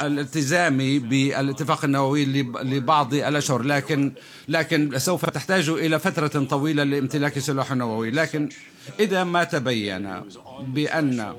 بالالتزام 0.00 0.78
بالاتفاق 0.98 1.84
النووي 1.84 2.24
لبعض 2.62 3.14
الأشهر 3.14 3.62
لكن 3.62 4.12
لكن 4.48 4.98
سوف 4.98 5.30
تحتاج 5.30 5.68
إلى 5.68 5.98
فترة 5.98 6.44
طويلة 6.44 6.84
لامتلاك 6.84 7.38
سلاح 7.38 7.72
نووي 7.72 8.10
لكن 8.10 8.48
إذا 9.00 9.24
ما 9.24 9.44
تبين 9.44 10.22
بأن 10.60 11.34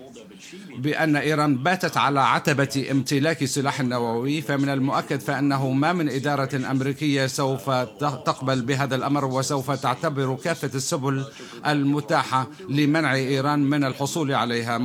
بأن 0.77 1.15
إيران 1.15 1.57
باتت 1.57 1.97
على 1.97 2.19
عتبة 2.19 2.87
امتلاك 2.91 3.45
سلاح 3.45 3.81
نووي 3.81 4.41
فمن 4.41 4.69
المؤكد 4.69 5.19
فأنه 5.19 5.69
ما 5.69 5.93
من 5.93 6.09
إدارة 6.09 6.71
أمريكية 6.71 7.27
سوف 7.27 7.69
تقبل 7.99 8.61
بهذا 8.61 8.95
الأمر 8.95 9.25
وسوف 9.25 9.71
تعتبر 9.71 10.35
كافة 10.43 10.71
السبل 10.75 11.25
المتاحة 11.67 12.47
لمنع 12.69 13.15
إيران 13.15 13.59
من 13.59 13.83
الحصول 13.83 14.33
عليها. 14.33 14.77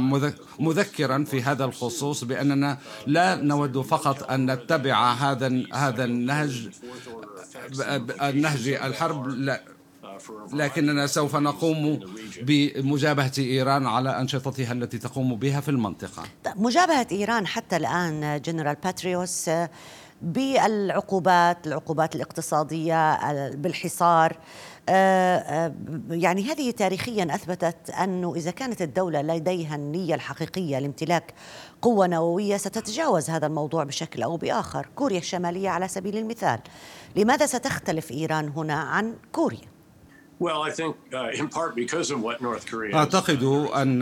مذكرا 0.59 1.25
في 1.25 1.42
هذا 1.42 1.64
الخصوص 1.64 2.25
بأننا 2.25 2.78
لا 3.07 3.35
نود 3.35 3.81
فقط 3.81 4.31
أن 4.31 4.50
نتبع 4.50 5.12
هذا 5.12 5.62
هذا 5.73 6.04
النهج 6.04 6.69
النهج 8.23 8.69
الحرب 8.69 9.28
لا 9.28 9.62
لكننا 10.52 11.07
سوف 11.07 11.37
نقوم 11.37 12.00
بمجابهة 12.43 13.33
إيران 13.38 13.87
على 13.87 14.21
أنشطتها 14.21 14.73
التي 14.73 14.99
تقوم 14.99 15.37
بها 15.37 15.61
في 15.61 15.71
المنطقة 15.71 16.23
مجابهة 16.57 17.07
إيران 17.12 17.47
حتى 17.47 17.76
الآن 17.76 18.41
جنرال 18.45 18.76
باتريوس 18.85 19.50
بالعقوبات 20.23 21.67
العقوبات 21.67 22.17
الاقتصادية 22.17 23.19
بالحصار 23.50 24.37
آه، 24.88 25.37
آه، 25.37 25.75
يعني 26.11 26.45
هذه 26.45 26.71
تاريخيا 26.71 27.35
أثبتت 27.35 27.91
انه 27.91 28.35
إذا 28.35 28.50
كانت 28.50 28.83
الدولة 28.83 29.23
لديها 29.23 29.76
النية 29.76 30.14
الحقيقية 30.14 30.79
لامتلاك 30.79 31.35
قوة 31.83 32.07
نووية 32.07 32.57
ستتجاوز 32.57 33.31
هذا 33.31 33.47
الموضوع 33.47 33.85
بشكل 33.85 34.23
أو 34.23 34.37
بآخر، 34.37 34.88
كوريا 34.95 35.19
الشمالية 35.19 35.69
على 35.69 35.88
سبيل 35.88 36.17
المثال. 36.17 36.59
لماذا 37.17 37.47
ستختلف 37.47 38.11
إيران 38.11 38.49
هنا 38.49 38.75
عن 38.75 39.14
كوريا؟ 39.33 39.72
أعتقد 42.95 43.43
أن 43.83 44.01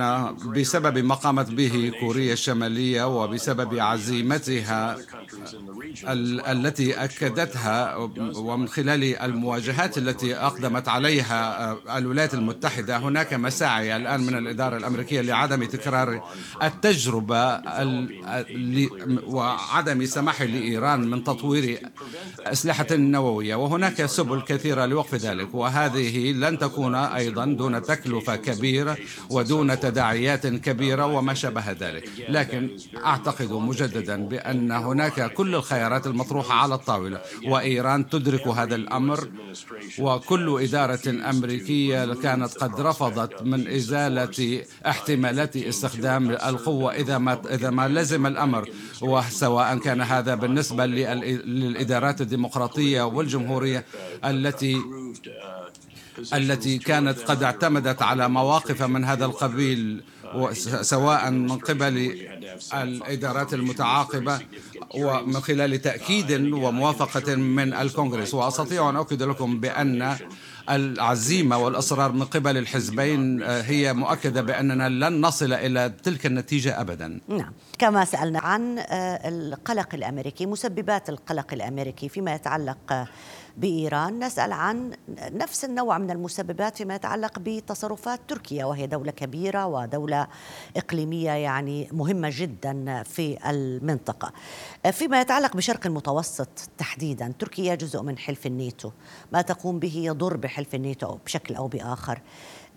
بسبب 0.56 0.98
ما 0.98 1.14
قامت 1.14 1.50
به 1.50 1.92
كوريا 2.00 2.32
الشمالية 2.32 3.22
وبسبب 3.22 3.78
عزيمتها 3.78 4.96
التي 6.52 6.94
أكدتها 7.04 7.96
ومن 8.36 8.68
خلال 8.68 9.16
المواجهات 9.16 9.98
التي 9.98 10.36
أقدمت 10.36 10.88
عليها 10.88 11.98
الولايات 11.98 12.34
المتحدة. 12.34 12.96
هناك 12.96 13.34
مساعي 13.34 13.96
الآن 13.96 14.20
من 14.20 14.38
الإدارة 14.38 14.76
الأمريكية 14.76 15.20
لعدم 15.20 15.64
تكرار 15.64 16.22
التجربة 16.62 17.60
وعدم 19.26 20.06
سماح 20.06 20.42
لإيران 20.42 21.10
من 21.10 21.24
تطوير 21.24 21.78
أسلحة 22.40 22.86
نووية. 22.92 23.54
وهناك 23.54 24.06
سبل 24.06 24.40
كثيرة 24.40 24.86
لوقف 24.86 25.14
ذلك. 25.14 25.54
وهذه 25.54 26.29
لن 26.32 26.58
تكون 26.58 26.94
أيضا 26.94 27.44
دون 27.44 27.82
تكلفة 27.82 28.36
كبيرة 28.36 28.96
ودون 29.30 29.80
تداعيات 29.80 30.46
كبيرة 30.46 31.06
وما 31.06 31.34
شابه 31.34 31.70
ذلك. 31.72 32.08
لكن 32.28 32.70
أعتقد 33.04 33.52
مجددا 33.52 34.16
بأن 34.28 34.72
هناك 34.72 35.32
كل 35.32 35.54
الخيارات 35.54 36.06
المطروحة 36.06 36.54
على 36.54 36.74
الطاولة 36.74 37.20
وإيران 37.46 38.08
تدرك 38.08 38.48
هذا 38.48 38.74
الأمر 38.74 39.28
وكل 39.98 40.62
إدارة 40.62 41.06
أمريكية 41.30 42.14
كانت 42.14 42.54
قد 42.54 42.80
رفضت 42.80 43.42
من 43.42 43.68
إزالة 43.68 44.62
احتمالات 44.86 45.56
استخدام 45.56 46.30
القوة 46.30 46.92
إذا 46.92 47.18
ما 47.18 47.40
إذا 47.50 47.70
ما 47.70 47.88
لزم 47.88 48.26
الأمر. 48.26 48.68
وسواء 49.02 49.78
كان 49.78 50.00
هذا 50.00 50.34
بالنسبة 50.34 50.86
للإدارات 50.86 52.20
الديمقراطية 52.20 53.02
والجمهورية 53.02 53.84
التي 54.24 54.76
التي 56.34 56.78
كانت 56.78 57.18
قد 57.18 57.42
اعتمدت 57.42 58.02
على 58.02 58.28
مواقف 58.28 58.82
من 58.82 59.04
هذا 59.04 59.24
القبيل 59.24 60.02
سواء 60.80 61.30
من 61.30 61.58
قبل 61.58 62.16
الإدارات 62.74 63.54
المتعاقبة 63.54 64.40
ومن 64.94 65.40
خلال 65.40 65.82
تأكيد 65.82 66.32
وموافقة 66.52 67.34
من 67.34 67.74
الكونغرس. 67.74 68.34
وأستطيع 68.34 68.90
أن 68.90 68.96
أؤكد 68.96 69.22
لكم 69.22 69.60
بأن 69.60 70.16
العزيمة 70.70 71.58
والإصرار 71.58 72.12
من 72.12 72.24
قبل 72.24 72.56
الحزبين 72.56 73.42
هي 73.42 73.92
مؤكدة 73.92 74.42
بأننا 74.42 74.88
لن 74.88 75.20
نصل 75.20 75.52
إلى 75.52 75.92
تلك 76.02 76.26
النتيجة 76.26 76.80
أبدا. 76.80 77.20
نعم. 77.28 77.52
كما 77.78 78.04
سألنا 78.04 78.40
عن 78.40 78.78
القلق 79.24 79.94
الأمريكي 79.94 80.46
مسببات 80.46 81.08
القلق 81.08 81.52
الأمريكي 81.52 82.08
فيما 82.08 82.34
يتعلق 82.34 83.06
بإيران 83.60 84.24
نسأل 84.24 84.52
عن 84.52 84.92
نفس 85.18 85.64
النوع 85.64 85.98
من 85.98 86.10
المسببات 86.10 86.76
فيما 86.76 86.94
يتعلق 86.94 87.38
بتصرفات 87.38 88.20
تركيا 88.28 88.64
وهي 88.64 88.86
دولة 88.86 89.12
كبيرة 89.12 89.66
ودولة 89.66 90.26
إقليمية 90.76 91.30
يعني 91.30 91.88
مهمة 91.92 92.30
جدا 92.32 93.02
في 93.02 93.50
المنطقة. 93.50 94.32
فيما 94.92 95.20
يتعلق 95.20 95.56
بشرق 95.56 95.86
المتوسط 95.86 96.48
تحديدا 96.78 97.32
تركيا 97.38 97.74
جزء 97.74 98.02
من 98.02 98.18
حلف 98.18 98.46
الناتو، 98.46 98.90
ما 99.32 99.42
تقوم 99.42 99.78
به 99.78 99.96
يضر 99.96 100.36
بحلف 100.36 100.74
الناتو 100.74 101.18
بشكل 101.26 101.54
أو 101.54 101.68
بآخر. 101.68 102.20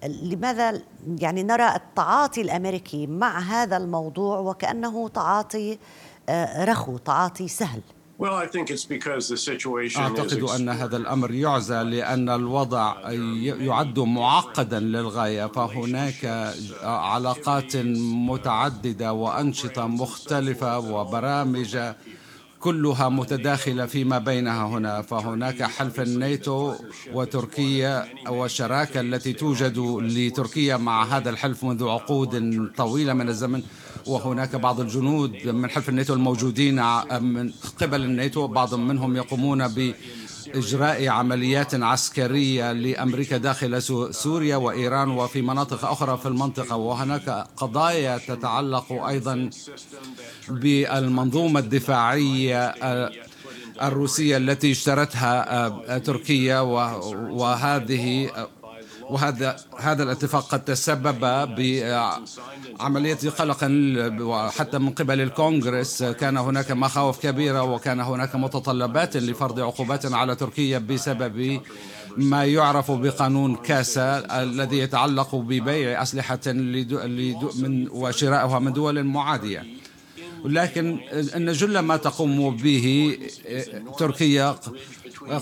لماذا 0.03 0.81
يعني 1.19 1.43
نرى 1.43 1.75
التعاطي 1.75 2.41
الأمريكي 2.41 3.07
مع 3.07 3.39
هذا 3.39 3.77
الموضوع 3.77 4.39
وكأنه 4.39 5.09
تعاطي 5.09 5.77
آه، 6.29 6.65
رخو 6.65 6.97
تعاطي 6.97 7.47
سهل 7.47 7.81
أعتقد 9.97 10.43
أن 10.43 10.69
هذا 10.69 10.97
الأمر 10.97 11.31
يعزى 11.31 11.83
لأن 11.83 12.29
الوضع 12.29 13.11
يعد 13.41 13.99
معقدا 13.99 14.79
للغاية 14.79 15.45
فهناك 15.45 16.53
علاقات 16.83 17.75
متعددة 18.29 19.13
وأنشطة 19.13 19.87
مختلفة 19.87 20.79
وبرامج 20.79 21.77
كلها 22.59 23.09
متداخلة 23.09 23.85
فيما 23.85 24.17
بينها 24.19 24.67
هنا 24.67 25.01
فهناك 25.01 25.63
حلف 25.63 25.99
الناتو 25.99 26.73
وتركيا 27.13 28.05
والشراكة 28.29 28.99
التي 29.01 29.33
توجد 29.33 29.77
لتركيا 30.01 30.77
مع 30.77 31.03
هذا 31.03 31.29
الحلف 31.29 31.63
منذ 31.63 31.87
عقود 31.87 32.31
طويلة 32.77 33.13
من 33.13 33.29
الزمن. 33.29 33.63
وهناك 34.07 34.55
بعض 34.55 34.79
الجنود 34.79 35.47
من 35.47 35.69
حلف 35.69 35.89
الناتو 35.89 36.13
الموجودين 36.13 36.75
من 37.21 37.51
قبل 37.81 38.03
الناتو 38.03 38.47
بعض 38.47 38.75
منهم 38.75 39.15
يقومون 39.15 39.67
ب 39.67 39.93
إجراء 40.55 41.07
عمليات 41.07 41.75
عسكرية 41.75 42.71
لأمريكا 42.71 43.37
داخل 43.37 43.81
سوريا 44.13 44.55
وإيران 44.55 45.09
وفي 45.09 45.41
مناطق 45.41 45.85
أخرى 45.85 46.17
في 46.17 46.25
المنطقة. 46.25 46.75
وهناك 46.75 47.47
قضايا 47.57 48.17
تتعلق 48.17 48.91
أيضا 49.07 49.49
بالمنظومة 50.49 51.59
الدفاعية 51.59 52.73
الروسية 53.81 54.37
التي 54.37 54.71
اشترتها 54.71 55.97
تركيا 55.97 56.59
وهذه 56.59 58.31
وهذا 59.13 59.55
هذا 59.79 60.03
الاتفاق 60.03 60.47
قد 60.51 60.61
تسبب 60.65 61.19
بعملية 61.57 63.21
قلق 63.39 63.61
حتى 64.57 64.77
من 64.77 64.89
قبل 64.89 65.21
الكونغرس. 65.21 66.03
كان 66.03 66.37
هناك 66.37 66.71
مخاوف 66.71 67.19
كبيرة 67.25 67.63
وكان 67.63 67.99
هناك 67.99 68.35
متطلبات 68.35 69.17
لفرض 69.17 69.59
عقوبات 69.59 70.13
على 70.13 70.35
تركيا 70.35 70.77
بسبب 70.79 71.61
ما 72.17 72.45
يعرف 72.45 72.91
بقانون 72.91 73.55
كاسا 73.55 74.41
الذي 74.43 74.77
يتعلق 74.79 75.35
ببيع 75.35 76.01
أسلحة 76.01 76.39
من 76.47 77.87
وشرائها 77.91 78.59
من 78.59 78.73
دول 78.73 79.03
معادية. 79.03 79.82
لكن 80.45 80.99
أن 81.35 81.51
جل 81.51 81.79
ما 81.79 81.97
تقوم 81.97 82.55
به 82.55 83.17
تركيا 83.99 84.55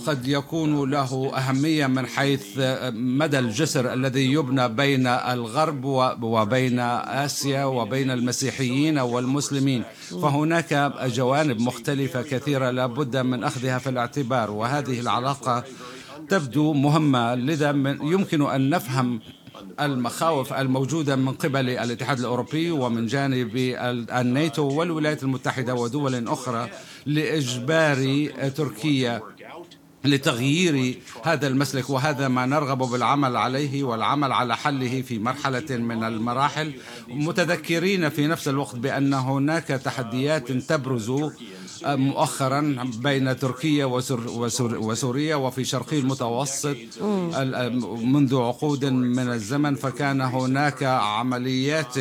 قد 0.08 0.28
يكون 0.28 0.92
له 0.92 1.32
أهمية 1.38 1.88
من 1.88 2.06
حيث 2.06 2.44
مدى 2.94 3.40
الجسر 3.40 3.94
الذي 3.94 4.32
يبنى 4.32 4.68
بين 4.68 5.08
الغرب 5.08 5.86
وبين 6.24 6.80
آسيا 7.26 7.66
وبين 7.66 8.12
المسيحيين 8.12 9.00
والمسلمين. 9.00 9.84
فهناك 10.22 10.94
جوانب 11.06 11.62
مختلفة 11.62 12.22
كثيرة 12.22 12.70
لا 12.72 12.86
بد 12.86 13.18
من 13.18 13.44
أخذها 13.44 13.78
في 13.78 13.90
الاعتبار 13.90 14.52
وهذه 14.52 15.00
العلاقة 15.00 15.64
تبدو 16.30 16.74
مهمة. 16.74 17.36
لذا 17.36 17.70
يمكن 18.02 18.42
أن 18.42 18.70
نفهم 18.70 19.20
المخاوف 19.80 20.54
الموجودة 20.54 21.16
من 21.16 21.34
قبل 21.34 21.70
الاتحاد 21.70 22.20
الأوروبي 22.20 22.72
ومن 22.72 23.06
جانب 23.08 23.52
الناتو 24.12 24.64
والولايات 24.64 25.24
المتحدة 25.24 25.74
ودول 25.74 26.28
أخرى 26.28 26.70
لإجبار 27.06 28.30
تركيا 28.56 29.22
لتغيير 30.06 31.00
هذا 31.24 31.48
المسلك 31.48 31.90
وهذا 31.90 32.28
ما 32.28 32.46
نرغب 32.46 32.78
بالعمل 32.78 33.38
عليه 33.38 33.84
والعمل 33.84 34.32
على 34.32 34.58
حله 34.58 35.02
في 35.02 35.20
مرحلة 35.20 35.78
من 35.78 36.04
المراحل. 36.04 36.74
متذكرين 37.08 38.10
في 38.10 38.28
نفس 38.28 38.48
الوقت 38.48 38.76
بأن 38.76 39.14
هناك 39.14 39.68
تحديات 39.68 40.52
تبرز 40.52 41.12
مؤخرا 41.86 42.90
بين 43.04 43.40
تركيا 43.40 43.86
وسوريا 44.88 45.36
وفي 45.36 45.64
شرقي 45.64 46.00
المتوسط 46.00 46.78
منذ 48.04 48.36
عقود 48.36 48.86
من 48.86 49.28
الزمن 49.30 49.76
فكان 49.76 50.22
هناك 50.22 50.84
عمليات 50.84 51.96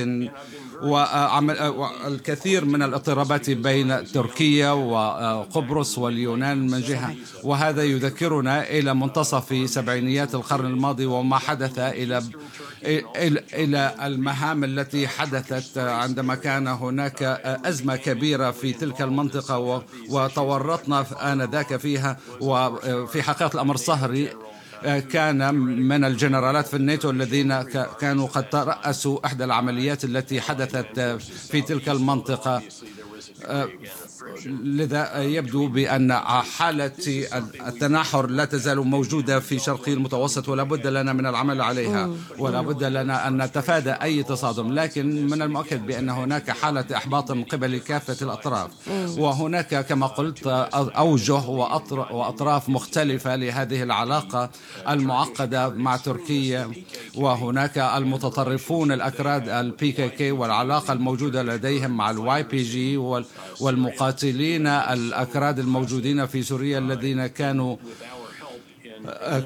والكثير 0.83 2.65
من 2.65 2.83
الاضطرابات 2.83 3.51
بين 3.51 4.05
تركيا 4.13 4.71
وقبرص 4.71 5.99
واليونان 5.99 6.67
من 6.71 6.81
جهة. 6.81 7.15
وهذا 7.45 7.83
يذكرنا 7.83 8.71
إلى 8.71 8.95
منتصف 8.95 9.71
سبعينيات 9.71 10.35
القرن 10.35 10.67
الماضي 10.67 11.07
وما 11.07 11.39
حدث 11.39 11.79
إلى 11.79 12.23
إلى 13.55 13.95
المهام 14.03 14.65
التي 14.65 15.09
حدثت 15.09 15.79
عندما 15.79 16.35
كان 16.35 16.67
هناك 16.67 17.23
أزمة 17.65 17.97
كبيرة 17.97 18.51
في 18.51 18.73
تلك 18.73 19.03
المنطقة 19.03 19.85
وتورطنا 20.09 21.07
آنذاك 21.33 21.77
فيها 21.77 22.17
وفي 22.41 23.23
حقيقة 23.23 23.51
الأمر 23.55 23.77
صهري 23.77 24.29
كان 25.13 25.55
من 25.55 26.05
الجنرالات 26.05 26.67
في 26.67 26.77
الناتو 26.77 27.11
الذين 27.11 27.63
كانوا 28.01 28.27
قد 28.27 28.51
ترأسوا 28.51 29.27
إحدى 29.27 29.45
العمليات 29.45 30.05
التي 30.05 30.41
حدثت 30.41 31.01
في 31.51 31.61
تلك 31.61 31.89
المنطقة. 31.89 32.63
لذا 34.63 35.23
يبدو 35.23 35.67
بأن 35.69 36.13
حالة 36.59 36.93
التناحر 37.67 38.27
لا 38.27 38.45
تزال 38.45 38.79
موجودة 38.79 39.41
في 39.41 39.59
شرقي 39.59 39.93
المتوسط 39.93 40.49
ولا 40.49 40.63
بد 40.63 40.87
لنا 40.87 41.13
من 41.13 41.27
العمل 41.27 41.61
عليها 41.61 42.11
ولا 42.39 42.61
بد 42.61 42.85
لنا 42.85 43.29
أن 43.29 43.43
نتفادى 43.43 43.91
أي 43.93 44.23
تصادم. 44.23 44.73
لكن 44.73 45.27
من 45.27 45.43
المؤكد 45.43 45.87
بأن 45.87 46.11
هناك 46.11 46.51
حالة 46.51 46.85
إحباط 46.97 47.33
من 47.33 47.45
قبل 47.45 47.79
كافة 47.79 48.17
الأطراف 48.23 48.71
وهناك 49.19 49.87
كما 49.87 50.07
قلت 50.07 50.47
أوجه 50.97 51.49
وأطراف 52.11 52.69
مختلفة 52.69 53.37
لهذه 53.37 53.83
العلاقة 53.83 54.51
المعقدة 54.89 55.69
مع 55.69 55.97
تركيا 55.97 56.71
وهناك 57.15 57.79
المتطرفون 57.79 58.93
الأكراد 58.93 59.49
ال 59.49 59.93
PKK 59.93 60.31
والعلاقة 60.31 60.93
الموجودة 60.93 61.43
لديهم 61.43 61.91
مع 61.91 62.11
ال 62.11 62.43
YPG 62.43 62.97
والمقاتلين 63.61 64.67
الأكراد 64.67 65.59
الموجودين 65.59 66.27
في 66.27 66.43
سوريا 66.43 66.79
الذين 66.79 67.27
كانوا 67.27 67.77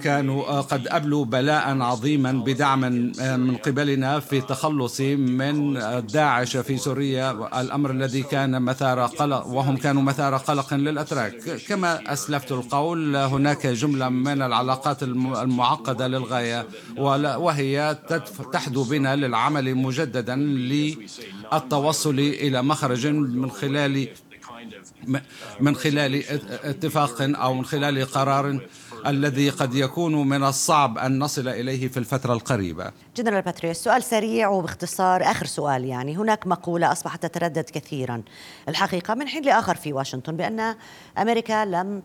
كانوا 0.02 0.60
قد 0.60 0.88
أبلوا 0.88 1.24
بلاء 1.24 1.80
عظيما 1.80 2.32
بدعم 2.32 2.80
من 3.20 3.56
قبلنا 3.56 4.20
في 4.20 4.38
التخلص 4.38 5.00
من 5.00 5.74
داعش 6.12 6.56
في 6.56 6.76
سوريا 6.76 7.60
الأمر 7.60 7.90
الذي 7.90 8.22
كان 8.22 8.62
مثار 8.62 9.00
قلق 9.06 9.46
وهم 9.46 9.76
كانوا 9.76 10.02
مثار 10.02 10.36
قلق 10.36 10.74
للأتراك. 10.74 11.60
كما 11.68 12.12
أسلفت 12.12 12.52
القول 12.52 13.16
هناك 13.16 13.66
جملة 13.66 14.08
من 14.08 14.42
العلاقات 14.42 15.02
المعقدة 15.02 16.06
للغاية 16.06 16.66
وهي 16.98 17.98
تحدو 18.52 18.84
بنا 18.84 19.16
للعمل 19.16 19.74
مجددا 19.74 20.36
للتوصل 20.36 22.18
إلى 22.18 22.62
مخرج 22.62 23.06
من 23.06 23.50
خلال 23.50 24.08
من 25.60 25.76
خلال 25.76 26.22
اتفاق 26.64 27.16
أو 27.20 27.54
من 27.54 27.64
خلال 27.64 28.04
قرار 28.04 28.60
الذي 29.06 29.50
قد 29.50 29.74
يكون 29.74 30.28
من 30.28 30.44
الصعب 30.44 30.98
أن 30.98 31.18
نصل 31.18 31.48
إليه 31.48 31.88
في 31.88 31.96
الفترة 31.96 32.32
القريبة. 32.32 32.92
جنرال 33.16 33.42
باتريس 33.42 33.76
سؤال 33.76 34.02
سريع 34.02 34.48
وباختصار. 34.48 35.22
آخر 35.22 35.46
سؤال 35.46 35.84
يعني 35.84 36.16
هناك 36.16 36.46
مقولة 36.46 36.92
أصبحت 36.92 37.26
تتردد 37.26 37.64
كثيرا. 37.64 38.22
الحقيقة 38.68 39.14
من 39.14 39.28
حين 39.28 39.42
لآخر 39.42 39.74
في 39.74 39.92
واشنطن 39.92 40.36
بأن 40.36 40.76
أمريكا 41.18 41.64
لم 41.64 42.02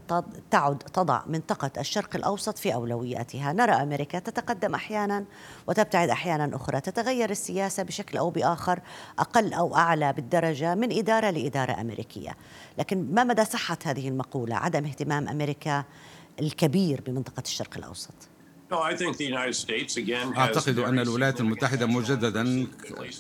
تعد 0.52 0.78
تضع 0.78 1.22
منطقة 1.28 1.72
الشرق 1.78 2.16
الأوسط 2.16 2.58
في 2.58 2.74
أولوياتها. 2.74 3.54
نرى 3.54 3.72
أمريكا 3.72 4.20
تتقدم 4.20 4.76
أحيانا 4.76 5.26
وتبتعد 5.68 6.10
أحيانا 6.10 6.56
أخرى. 6.56 6.82
تتغير 6.82 7.30
السياسة 7.30 7.84
بشكل 7.84 8.18
أو 8.18 8.30
بآخر 8.30 8.80
أقل 9.20 9.54
أو 9.54 9.76
أعلى 9.76 10.14
بالدرجة 10.14 10.76
من 10.76 10.98
إدارة 10.98 11.30
لإدارة 11.30 11.82
أمريكية. 11.82 12.38
لكن 12.78 13.14
ما 13.14 13.24
مدى 13.24 13.46
صحة 13.46 13.78
هذه 13.86 14.08
المقولة؟ 14.08 14.56
عدم 14.56 14.86
اهتمام 14.86 15.30
أمريكا 15.30 15.84
الكبير 16.42 17.02
بمنطقة 17.08 17.44
الشرق 17.46 17.78
الأوسط. 17.78 18.14
أعتقد 20.38 20.80
أن 20.80 21.00
الولايات 21.00 21.40
المتحدة 21.40 21.86
مجددا 21.86 22.68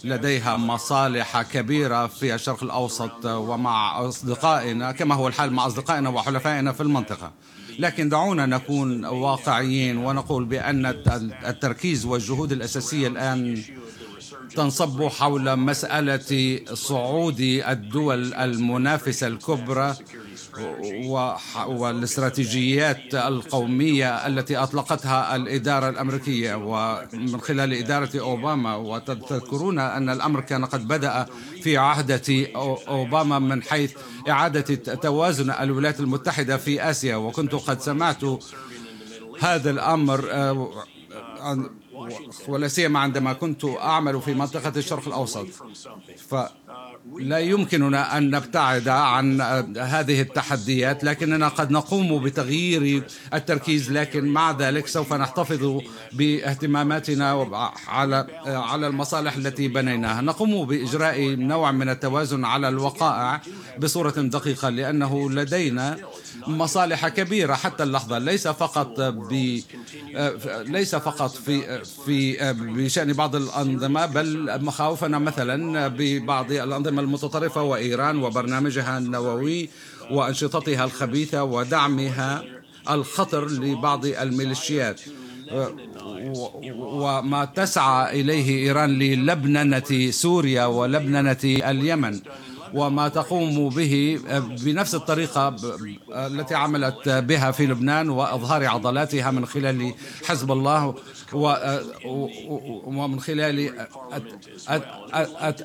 لديها 0.04 0.58
مصالح 0.58 1.42
كبيرة 1.42 2.08
في 2.08 2.36
الشرق 2.36 2.64
الأوسط 2.64 3.26
ومع 3.26 4.08
أصدقائنا 4.08 4.92
كما 4.92 5.16
هو 5.16 5.28
الحال 5.28 5.54
مع 5.54 5.68
أصدقائنا 5.68 6.10
وحلفائنا 6.10 6.72
في 6.72 6.82
المنطقة. 6.82 7.32
لكن 7.80 8.10
دعونا 8.10 8.46
نكون 8.46 9.06
واقعيين 9.06 9.98
ونقول 9.98 10.46
بأن 10.46 10.86
التركيز 11.48 12.06
والجهود 12.06 12.52
الأساسية 12.52 13.08
الآن 13.08 13.64
تنصب 14.56 15.08
حول 15.08 15.56
مسألة 15.56 16.60
صعود 16.74 17.40
الدول 17.40 18.34
المنافسة 18.34 19.28
الكبرى 19.28 19.96
والاستراتيجيات 21.68 23.16
القومية 23.16 24.28
التي 24.28 24.58
أطلقتها 24.58 25.36
الإدارة 25.36 25.90
الأمريكية. 25.90 26.56
ومن 26.56 27.42
خلال 27.42 27.74
إدارة 27.74 28.20
أوباما 28.20 28.76
وتذكرون 28.76 29.80
أن 29.80 30.10
الأمر 30.10 30.42
كان 30.42 30.66
قد 30.66 30.88
بدأ 30.88 31.26
في 31.62 31.78
عهدة 31.78 32.48
أوباما 32.88 33.40
من 33.40 33.64
حيث 33.64 33.94
إعادة 34.30 34.76
توازن 34.96 35.52
الولايات 35.52 36.00
المتحدة 36.00 36.58
في 36.58 36.90
آسيا. 36.90 37.16
وكنت 37.16 37.56
قد 37.56 37.82
سمعت 37.82 38.24
هذا 39.40 39.70
الأمر 39.70 40.32
آه، 40.32 40.70
ولا 42.48 42.68
سيما 42.68 43.00
عندما 43.00 43.34
كنت 43.34 43.66
أعمل 43.66 44.22
في 44.22 44.34
منطقة 44.34 44.74
الشرق 44.78 45.08
الأوسط. 45.08 45.48
ف 46.30 46.36
لا 47.18 47.40
يمكننا 47.40 48.18
أن 48.18 48.36
نبتعد 48.36 48.88
عن 48.88 49.42
هذه 49.78 50.22
التحديات 50.22 51.04
لكننا 51.04 51.48
قد 51.48 51.72
نقوم 51.72 52.24
بتغيير 52.24 53.04
التركيز 53.34 53.92
لكن 53.92 54.26
مع 54.26 54.52
ذلك 54.52 54.88
سوف 54.88 55.14
نحتفظ 55.14 55.82
باهتماماتنا 56.14 57.48
على 57.88 58.28
على 58.46 58.88
المصالح 58.88 59.36
التي 59.36 59.68
بنيناها. 59.68 60.22
نقوم 60.22 60.66
بإجراء 60.66 61.36
نوع 61.36 61.72
من 61.72 61.90
التوازن 61.90 62.46
على 62.46 62.70
الوقائع 62.70 63.42
بصورة 63.80 64.12
دقيقة 64.12 64.70
لأنه 64.70 65.32
لدينا 65.32 65.98
مصالح 66.48 67.08
كبيرة 67.08 67.54
حتى 67.54 67.84
اللحظة. 67.84 68.18
ليس 68.18 68.48
فقط 68.48 69.02
ب 69.02 69.60
ليس 70.68 70.96
فقط 70.96 71.32
في 71.32 71.84
في 72.06 72.54
بشأن 72.54 73.14
بعض 73.14 73.36
الأنظمة 73.36 74.06
بل 74.06 74.62
مخاوفنا 74.64 75.20
مثلا 75.20 75.88
ببعض 75.88 76.52
الأنظمة 76.52 77.02
المتطرفة 77.02 77.62
وإيران 77.62 78.24
وبرنامجها 78.24 78.98
النووي 78.98 79.70
وأنشطتها 80.12 80.86
الخبيثة 80.86 81.44
ودعمها 81.44 82.44
الخطر 82.90 83.48
لبعض 83.50 84.06
الميليشيات. 84.06 85.02
وما 86.78 87.46
تسعى 87.46 88.22
إليه 88.22 88.50
إيران 88.66 88.90
للبننه 88.90 90.12
سوريا 90.12 90.66
ولبننه 90.66 91.38
اليمن. 91.44 92.20
وما 92.74 93.08
تقوم 93.08 93.70
به 93.70 94.20
بنفس 94.66 94.96
الطريقة 94.96 95.56
التي 96.10 96.56
عملت 96.56 97.10
بها 97.10 97.52
في 97.52 97.66
لبنان 97.66 98.10
وإظهار 98.10 98.66
عضلاتها 98.66 99.32
من 99.32 99.46
خلال 99.46 99.94
حزب 100.28 100.52
الله 100.52 100.96
ومن 102.86 103.20
خلال 103.20 103.88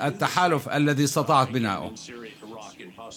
التحالف 0.04 0.68
الذي 0.68 1.04
استطاعت 1.04 1.50
بناؤه. 1.50 1.92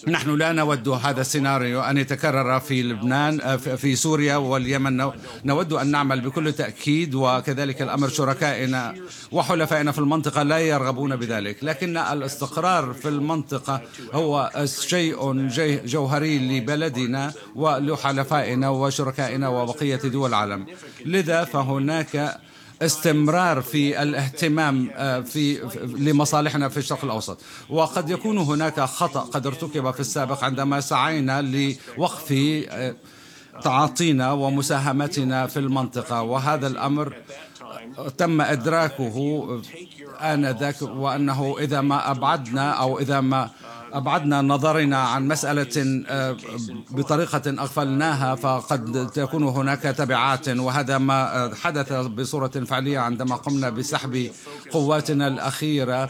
نحن 0.08 0.36
لا 0.36 0.52
نود 0.52 0.88
هذا 0.90 1.22
السيناريو 1.22 1.82
أن 1.82 1.98
يتكرر 1.98 2.60
في 2.60 2.84
لبنان 2.84 3.58
في 3.58 3.96
سوريا 3.96 4.36
واليمن. 4.36 5.12
نود 5.46 5.74
أن 5.74 5.88
نعمل 5.88 6.22
بكل 6.22 6.54
تأكيد 6.54 7.16
وكذلك 7.16 7.82
الأمر 7.82 8.10
شركائنا 8.10 8.96
وحلفائنا 9.32 9.92
في 9.92 10.00
المنطقة 10.00 10.44
لا 10.44 10.58
يرغبون 10.58 11.16
بذلك. 11.16 11.64
لكن 11.64 11.98
الاستقرار 11.98 12.94
في 12.94 13.08
المنطقة 13.08 13.82
هو 14.14 14.52
شيء 14.66 15.48
جوهري 15.86 16.40
لبلدنا 16.40 17.34
ولحلفائنا 17.56 18.70
وشركائنا 18.70 19.48
وبقية 19.50 19.96
دول 19.96 20.30
العالم. 20.30 20.66
لذا 21.06 21.44
فهناك 21.44 22.40
استمرار 22.82 23.62
في 23.62 24.02
الاهتمام 24.04 24.90
آه، 24.96 25.20
في 25.20 25.60
لمصالحنا 25.98 26.70
في 26.70 26.78
الشرق 26.78 27.04
الأوسط. 27.04 27.38
وقد 27.70 28.10
يكون 28.10 28.38
هناك 28.38 28.80
خطأ 28.80 29.20
قد 29.20 29.48
ارتكب 29.48 29.92
في 29.92 30.00
السابق 30.00 30.44
عندما 30.44 30.82
سعينا 30.82 31.42
لوقف 31.42 32.32
آه، 32.70 32.96
تعاطينا 33.64 34.32
ومساهمتنا 34.32 35.48
في 35.48 35.60
المنطقة. 35.60 36.22
وهذا 36.22 36.68
الأمر 36.68 37.14
تم 38.18 38.42
إدراكه 38.42 39.48
آنذاك 40.22 40.82
وأنه 40.82 41.56
إذا 41.60 41.82
ما 41.82 42.12
أبعدنا 42.12 42.72
أو 42.72 43.00
إذا 43.00 43.22
ما 43.22 43.50
أبعدنا 43.98 44.42
نظرنا 44.42 44.98
عن 44.98 45.28
مسألة 45.28 46.04
آه، 46.08 46.38
بطريقة 46.92 47.50
أغفلناها 47.50 48.36
فقد 48.36 49.10
تكون 49.14 49.44
هناك 49.44 49.82
تبعات 49.82 50.50
وهذا 50.50 50.98
ما 50.98 51.52
حدث 51.62 51.94
بصورة 51.94 52.48
فعلية 52.48 53.00
عندما 53.00 53.36
قمنا 53.36 53.70
بسحب 53.70 54.32
قواتنا 54.72 55.28
الأخيرة 55.28 56.10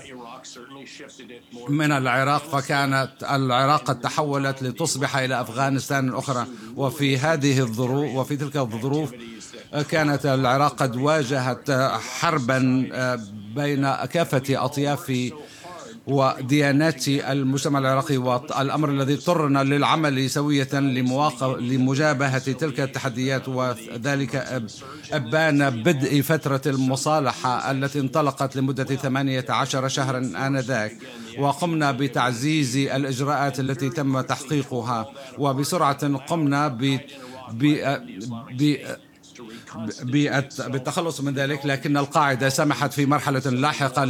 من 1.69 1.91
العراق 1.91 2.43
فكانت 2.43 3.11
العراق 3.31 3.83
قد 3.83 3.99
تحولت 3.99 4.63
لتصبح 4.63 5.17
إلى 5.17 5.41
أفغانستان 5.41 6.09
الأخرى. 6.09 6.45
وفي 6.75 7.17
هذه 7.17 7.59
الظروف 7.59 8.15
وفي 8.15 8.37
تلك 8.37 8.57
الظروف 8.57 9.11
كانت 9.89 10.25
العراق 10.25 10.75
قد 10.75 10.95
واجهت 10.95 11.71
حربا 12.19 12.89
آه، 12.93 13.19
بين 13.55 13.95
كافة 13.95 14.43
أطياف 14.49 15.31
وديانات 16.07 17.07
المجتمع 17.07 17.79
العراقي 17.79 18.17
والأمر 18.17 18.89
الذي 18.89 19.13
اضطرنا 19.13 19.63
للعمل 19.63 20.29
سوية 20.29 20.73
لمجابهة 21.59 22.51
تلك 22.51 22.79
التحديات 22.79 23.47
وذلك 23.47 24.35
أبان 25.11 25.83
بدء 25.83 26.21
فترة 26.21 26.61
المصالحة 26.65 27.71
التي 27.71 27.99
انطلقت 27.99 28.55
لمدة 28.55 28.83
18 28.83 29.87
شهرا 29.87 30.17
آنذاك 30.47 30.97
وقمنا 31.39 31.91
بتعزيز 31.91 32.77
الإجراءات 32.77 33.59
التي 33.59 33.89
تم 33.89 34.21
تحقيقها 34.21 35.09
وبسرعة 35.37 36.17
قمنا 36.17 36.67
ب 36.67 36.99
ب 37.51 37.63
ب 38.51 38.77
بالتخلص 40.67 41.21
من 41.21 41.33
ذلك 41.33 41.65
لكن 41.65 41.97
القاعدة 41.97 42.49
سمحت 42.49 42.93
في 42.93 43.05
مرحلة 43.05 43.39
لاحقة 43.39 44.05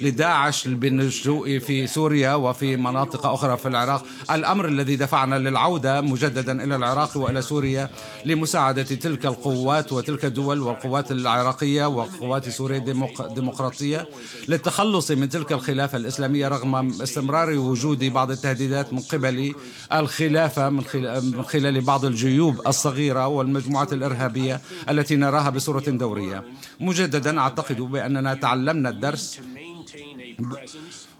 لداعش 0.00 0.68
بالنشوء 0.68 1.58
في 1.58 1.86
سوريا 1.86 2.34
وفي 2.34 2.76
مناطق 2.76 3.26
أخرى 3.26 3.56
في 3.56 3.68
العراق. 3.68 4.04
الأمر 4.30 4.68
الذي 4.68 4.96
دفعنا 4.96 5.38
للعودة 5.38 6.00
مجددا 6.00 6.64
إلى 6.64 6.76
العراق 6.76 7.16
وإلى 7.16 7.42
سوريا 7.42 7.90
لمساعدة 8.24 8.82
تلك 8.82 9.26
القوات 9.26 9.92
وتلك 9.92 10.24
الدول 10.24 10.60
والقوات 10.60 11.10
العراقية 11.12 11.86
وقوات 11.86 12.48
سوريا 12.48 12.78
الديمقراطية 13.20 14.08
للتخلص 14.48 15.10
من 15.10 15.28
تلك 15.28 15.52
الخلافة 15.52 15.98
الإسلامية 15.98 16.48
رغم 16.48 17.02
استمرار 17.02 17.50
وجود 17.50 18.04
بعض 18.04 18.30
التهديدات 18.30 18.92
من 18.92 18.98
قبل 18.98 19.54
الخلافة 19.92 20.70
من 20.70 21.44
خلال 21.44 21.80
بعض 21.80 22.04
الجيوب 22.04 22.60
الصغيرة 22.66 23.26
والمجموعات 23.26 23.92
الإرهابية. 23.92 24.60
التي 24.88 25.16
نراها 25.16 25.50
بصورة 25.50 25.80
دورية. 25.80 26.44
مجددا 26.80 27.38
أعتقد 27.38 27.80
بأننا 27.80 28.34
تعلمنا 28.34 28.88
الدرس 28.88 29.40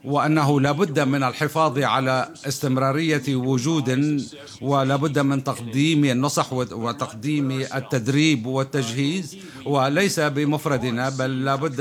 وأنه 0.05 0.61
لابد 0.61 1.01
من 1.01 1.23
الحفاظ 1.23 1.79
على 1.79 2.35
استمرارية 2.47 3.37
وجود 3.37 3.89
ولابد 4.61 5.19
من 5.19 5.45
تقديم 5.45 6.05
النصح 6.05 6.53
وتقديم 6.53 7.51
التدريب 7.51 8.47
والتجهيز. 8.47 9.37
وليس 9.67 10.21
بمفردنا 10.21 11.09
بل 11.09 11.45
لابد 11.45 11.81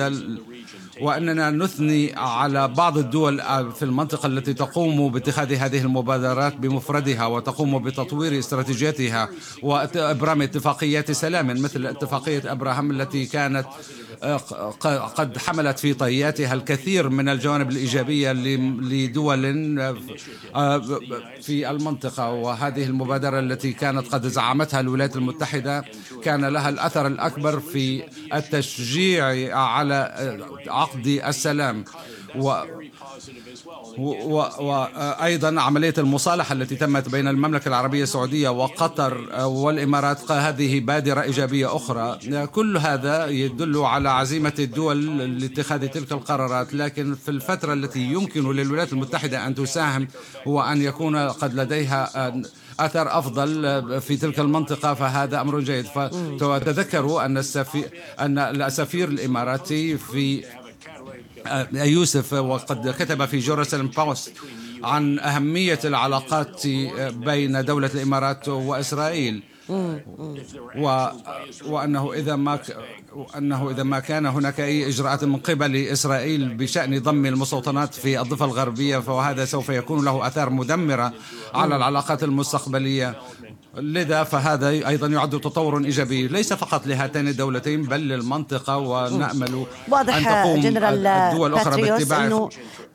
وأننا 1.02 1.50
نثني 1.52 2.14
على 2.16 2.68
بعض 2.68 2.98
الدول 2.98 3.42
في 3.74 3.86
المنطقة 3.86 4.28
التي 4.28 4.54
تقوم 4.54 5.12
باتخاذ 5.12 5.54
هذه 5.54 5.82
المبادرات 5.82 6.56
بمفردها 6.56 7.26
وتقوم 7.26 7.84
بتطوير 7.84 8.40
استراتيجيتها 8.40 9.30
وإبرام 9.64 10.42
اتفاقيات 10.42 11.12
سلام 11.12 11.48
مثل 11.48 11.86
اتفاقية 11.86 12.52
إبراهام 12.52 12.92
التي 12.92 13.26
كانت 13.26 13.66
آه، 13.66 14.03
قد 15.16 15.38
حملت 15.38 15.80
في 15.80 15.94
طياتها 15.94 16.54
الكثير 16.54 17.10
من 17.10 17.30
الجوانب 17.30 17.72
الإيجابية 17.72 18.32
لدول 18.32 19.80
آه، 20.56 20.82
في 21.42 21.70
المنطقة. 21.70 22.32
وهذه 22.32 22.84
المبادرة 22.84 23.40
التي 23.40 23.74
كانت 23.74 24.08
قد 24.08 24.28
زعمتها 24.28 24.80
الولايات 24.80 25.16
المتحدة 25.16 25.86
كان 26.24 26.46
لها 26.46 26.70
الأثر 26.70 27.08
الأكبر 27.08 27.60
في 27.60 28.04
التشجيع 28.34 29.58
على 29.58 29.96
آه، 29.96 30.72
عقد 30.72 31.08
السلام. 31.08 31.84
وأيضا 33.98 35.62
عملية 35.62 35.94
المصالحة 35.98 36.54
التي 36.54 36.76
تمت 36.76 37.10
بين 37.10 37.28
المملكة 37.28 37.68
العربية 37.70 38.04
السعودية 38.04 38.50
وقطر 38.50 39.44
والإمارات 39.46 40.32
هذه 40.32 40.80
بادرة 40.80 41.22
إيجابية 41.22 41.76
أخرى. 41.76 42.20
كل 42.46 42.78
هذا 42.78 43.28
يدل 43.28 43.78
على 43.78 44.10
عزيمة 44.10 44.54
الدول 44.60 45.18
لاتخاذ 45.40 45.88
تلك 45.88 46.12
القرارات 46.12 46.74
لكن 46.74 47.16
في 47.16 47.30
الفترة 47.32 47.74
التي 47.74 48.00
يمكن 48.00 48.52
للولايات 48.52 48.94
المتحدة 48.94 49.48
أن 49.48 49.56
تساهم 49.56 50.08
هو 50.48 50.62
أن 50.62 50.82
يكون 50.82 51.16
قد 51.16 51.54
لديها 51.54 52.34
اثر 52.80 53.20
أفضل 53.20 54.02
في 54.02 54.18
تلك 54.18 54.40
المنطقة 54.40 54.94
فهذا 54.94 55.42
أمر 55.42 55.60
جيد. 55.60 55.86
فتذكروا 56.40 57.26
أن 57.26 57.38
السفير 57.38 57.90
أن 58.20 58.38
السفير 58.40 59.08
الإماراتي 59.08 59.98
في 59.98 60.46
آه، 60.46 60.63
يوسف 61.74 62.34
وقد 62.34 62.90
كتب 63.00 63.26
في 63.26 63.40
جيروسالم 63.40 63.88
بوست 63.88 64.34
عن 64.84 65.20
أهمية 65.20 65.80
العلاقات 65.86 66.68
بين 67.14 67.66
دولة 67.66 67.90
الإمارات 67.94 68.48
وإسرائيل 68.48 69.44
و... 70.78 71.08
وأنه 71.66 72.14
إذا 72.14 72.36
ما. 72.36 72.60
أنه 73.38 73.70
إذا 73.70 73.84
ما 73.84 74.00
كان 74.00 74.26
هناك 74.26 74.60
أي 74.60 74.88
إجراءات 74.88 75.24
من 75.24 75.36
قبل 75.36 75.76
إسرائيل 75.76 76.54
بشأن 76.54 77.00
ضم 77.00 77.26
المستوطنات 77.26 77.94
في 77.94 78.22
الضفة 78.22 78.46
الغربية 78.46 78.98
فهذا 78.98 79.46
سوف 79.46 79.70
يكون 79.70 80.06
له 80.06 80.28
آثار 80.28 80.50
مدمرة 80.50 81.14
على 81.54 81.76
العلاقات 81.76 82.24
المستقبلية 82.24 83.16
لذا 83.76 84.24
فهذا 84.24 84.70
أيضا 84.70 85.08
يعد 85.08 85.30
تطور 85.30 85.78
إيجابي. 85.78 86.28
ليس 86.28 86.54
فقط 86.54 86.88
لهاتين 86.88 87.28
الدولتين 87.28 87.84
بل 87.84 88.00
للمنطقة 88.00 88.78
ونأمل 88.78 89.66
واضح 89.90 90.16
أن 90.16 90.24
تقوم 90.24 90.62
جنرال 90.62 91.08
الدول 91.08 91.54
الأخرى 91.54 91.82
باتباع 91.82 92.26
إنه 92.26 92.50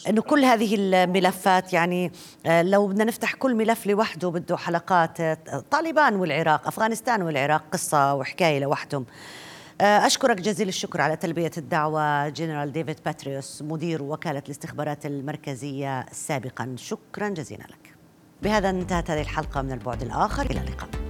إنه 0.08 0.22
كل 0.22 0.44
هذه 0.44 0.74
الملفات 0.74 1.72
يعني 1.72 2.12
آه، 2.46 2.62
لو 2.62 2.86
بدنا 2.86 3.04
نفتح 3.04 3.34
كل 3.34 3.54
ملف 3.54 3.86
لوحده 3.86 4.28
بده 4.28 4.56
حلقات 4.56 5.20
آه، 5.20 5.64
طالبان 5.70 6.14
والعراق 6.14 6.66
أفغانستان 6.66 7.22
والعراق 7.22 7.64
قصة 7.72 8.14
وحكاية 8.14 8.58
لوحدهم. 8.58 9.06
آه، 9.80 10.06
أشكرك 10.06 10.40
جزيل 10.40 10.68
الشكر 10.68 11.00
على 11.00 11.16
تلبية 11.16 11.50
الدعوة 11.58 12.28
جنرال 12.28 12.72
ديفيد 12.72 12.96
باتريوس 13.04 13.62
مدير 13.62 14.02
وكالة 14.02 14.42
الاستخبارات 14.46 15.06
المركزية 15.06 16.06
سابقا. 16.12 16.74
شكرا 16.78 17.28
جزيلا 17.28 17.62
لك. 17.62 17.97
بهذا 18.42 18.70
انتهت 18.70 19.11
هذه 19.11 19.20
الحلقة 19.20 19.62
من 19.62 19.72
البعد 19.72 20.03
الآخر. 20.03 20.51
إلى 20.51 20.61
اللقاء. 20.61 21.07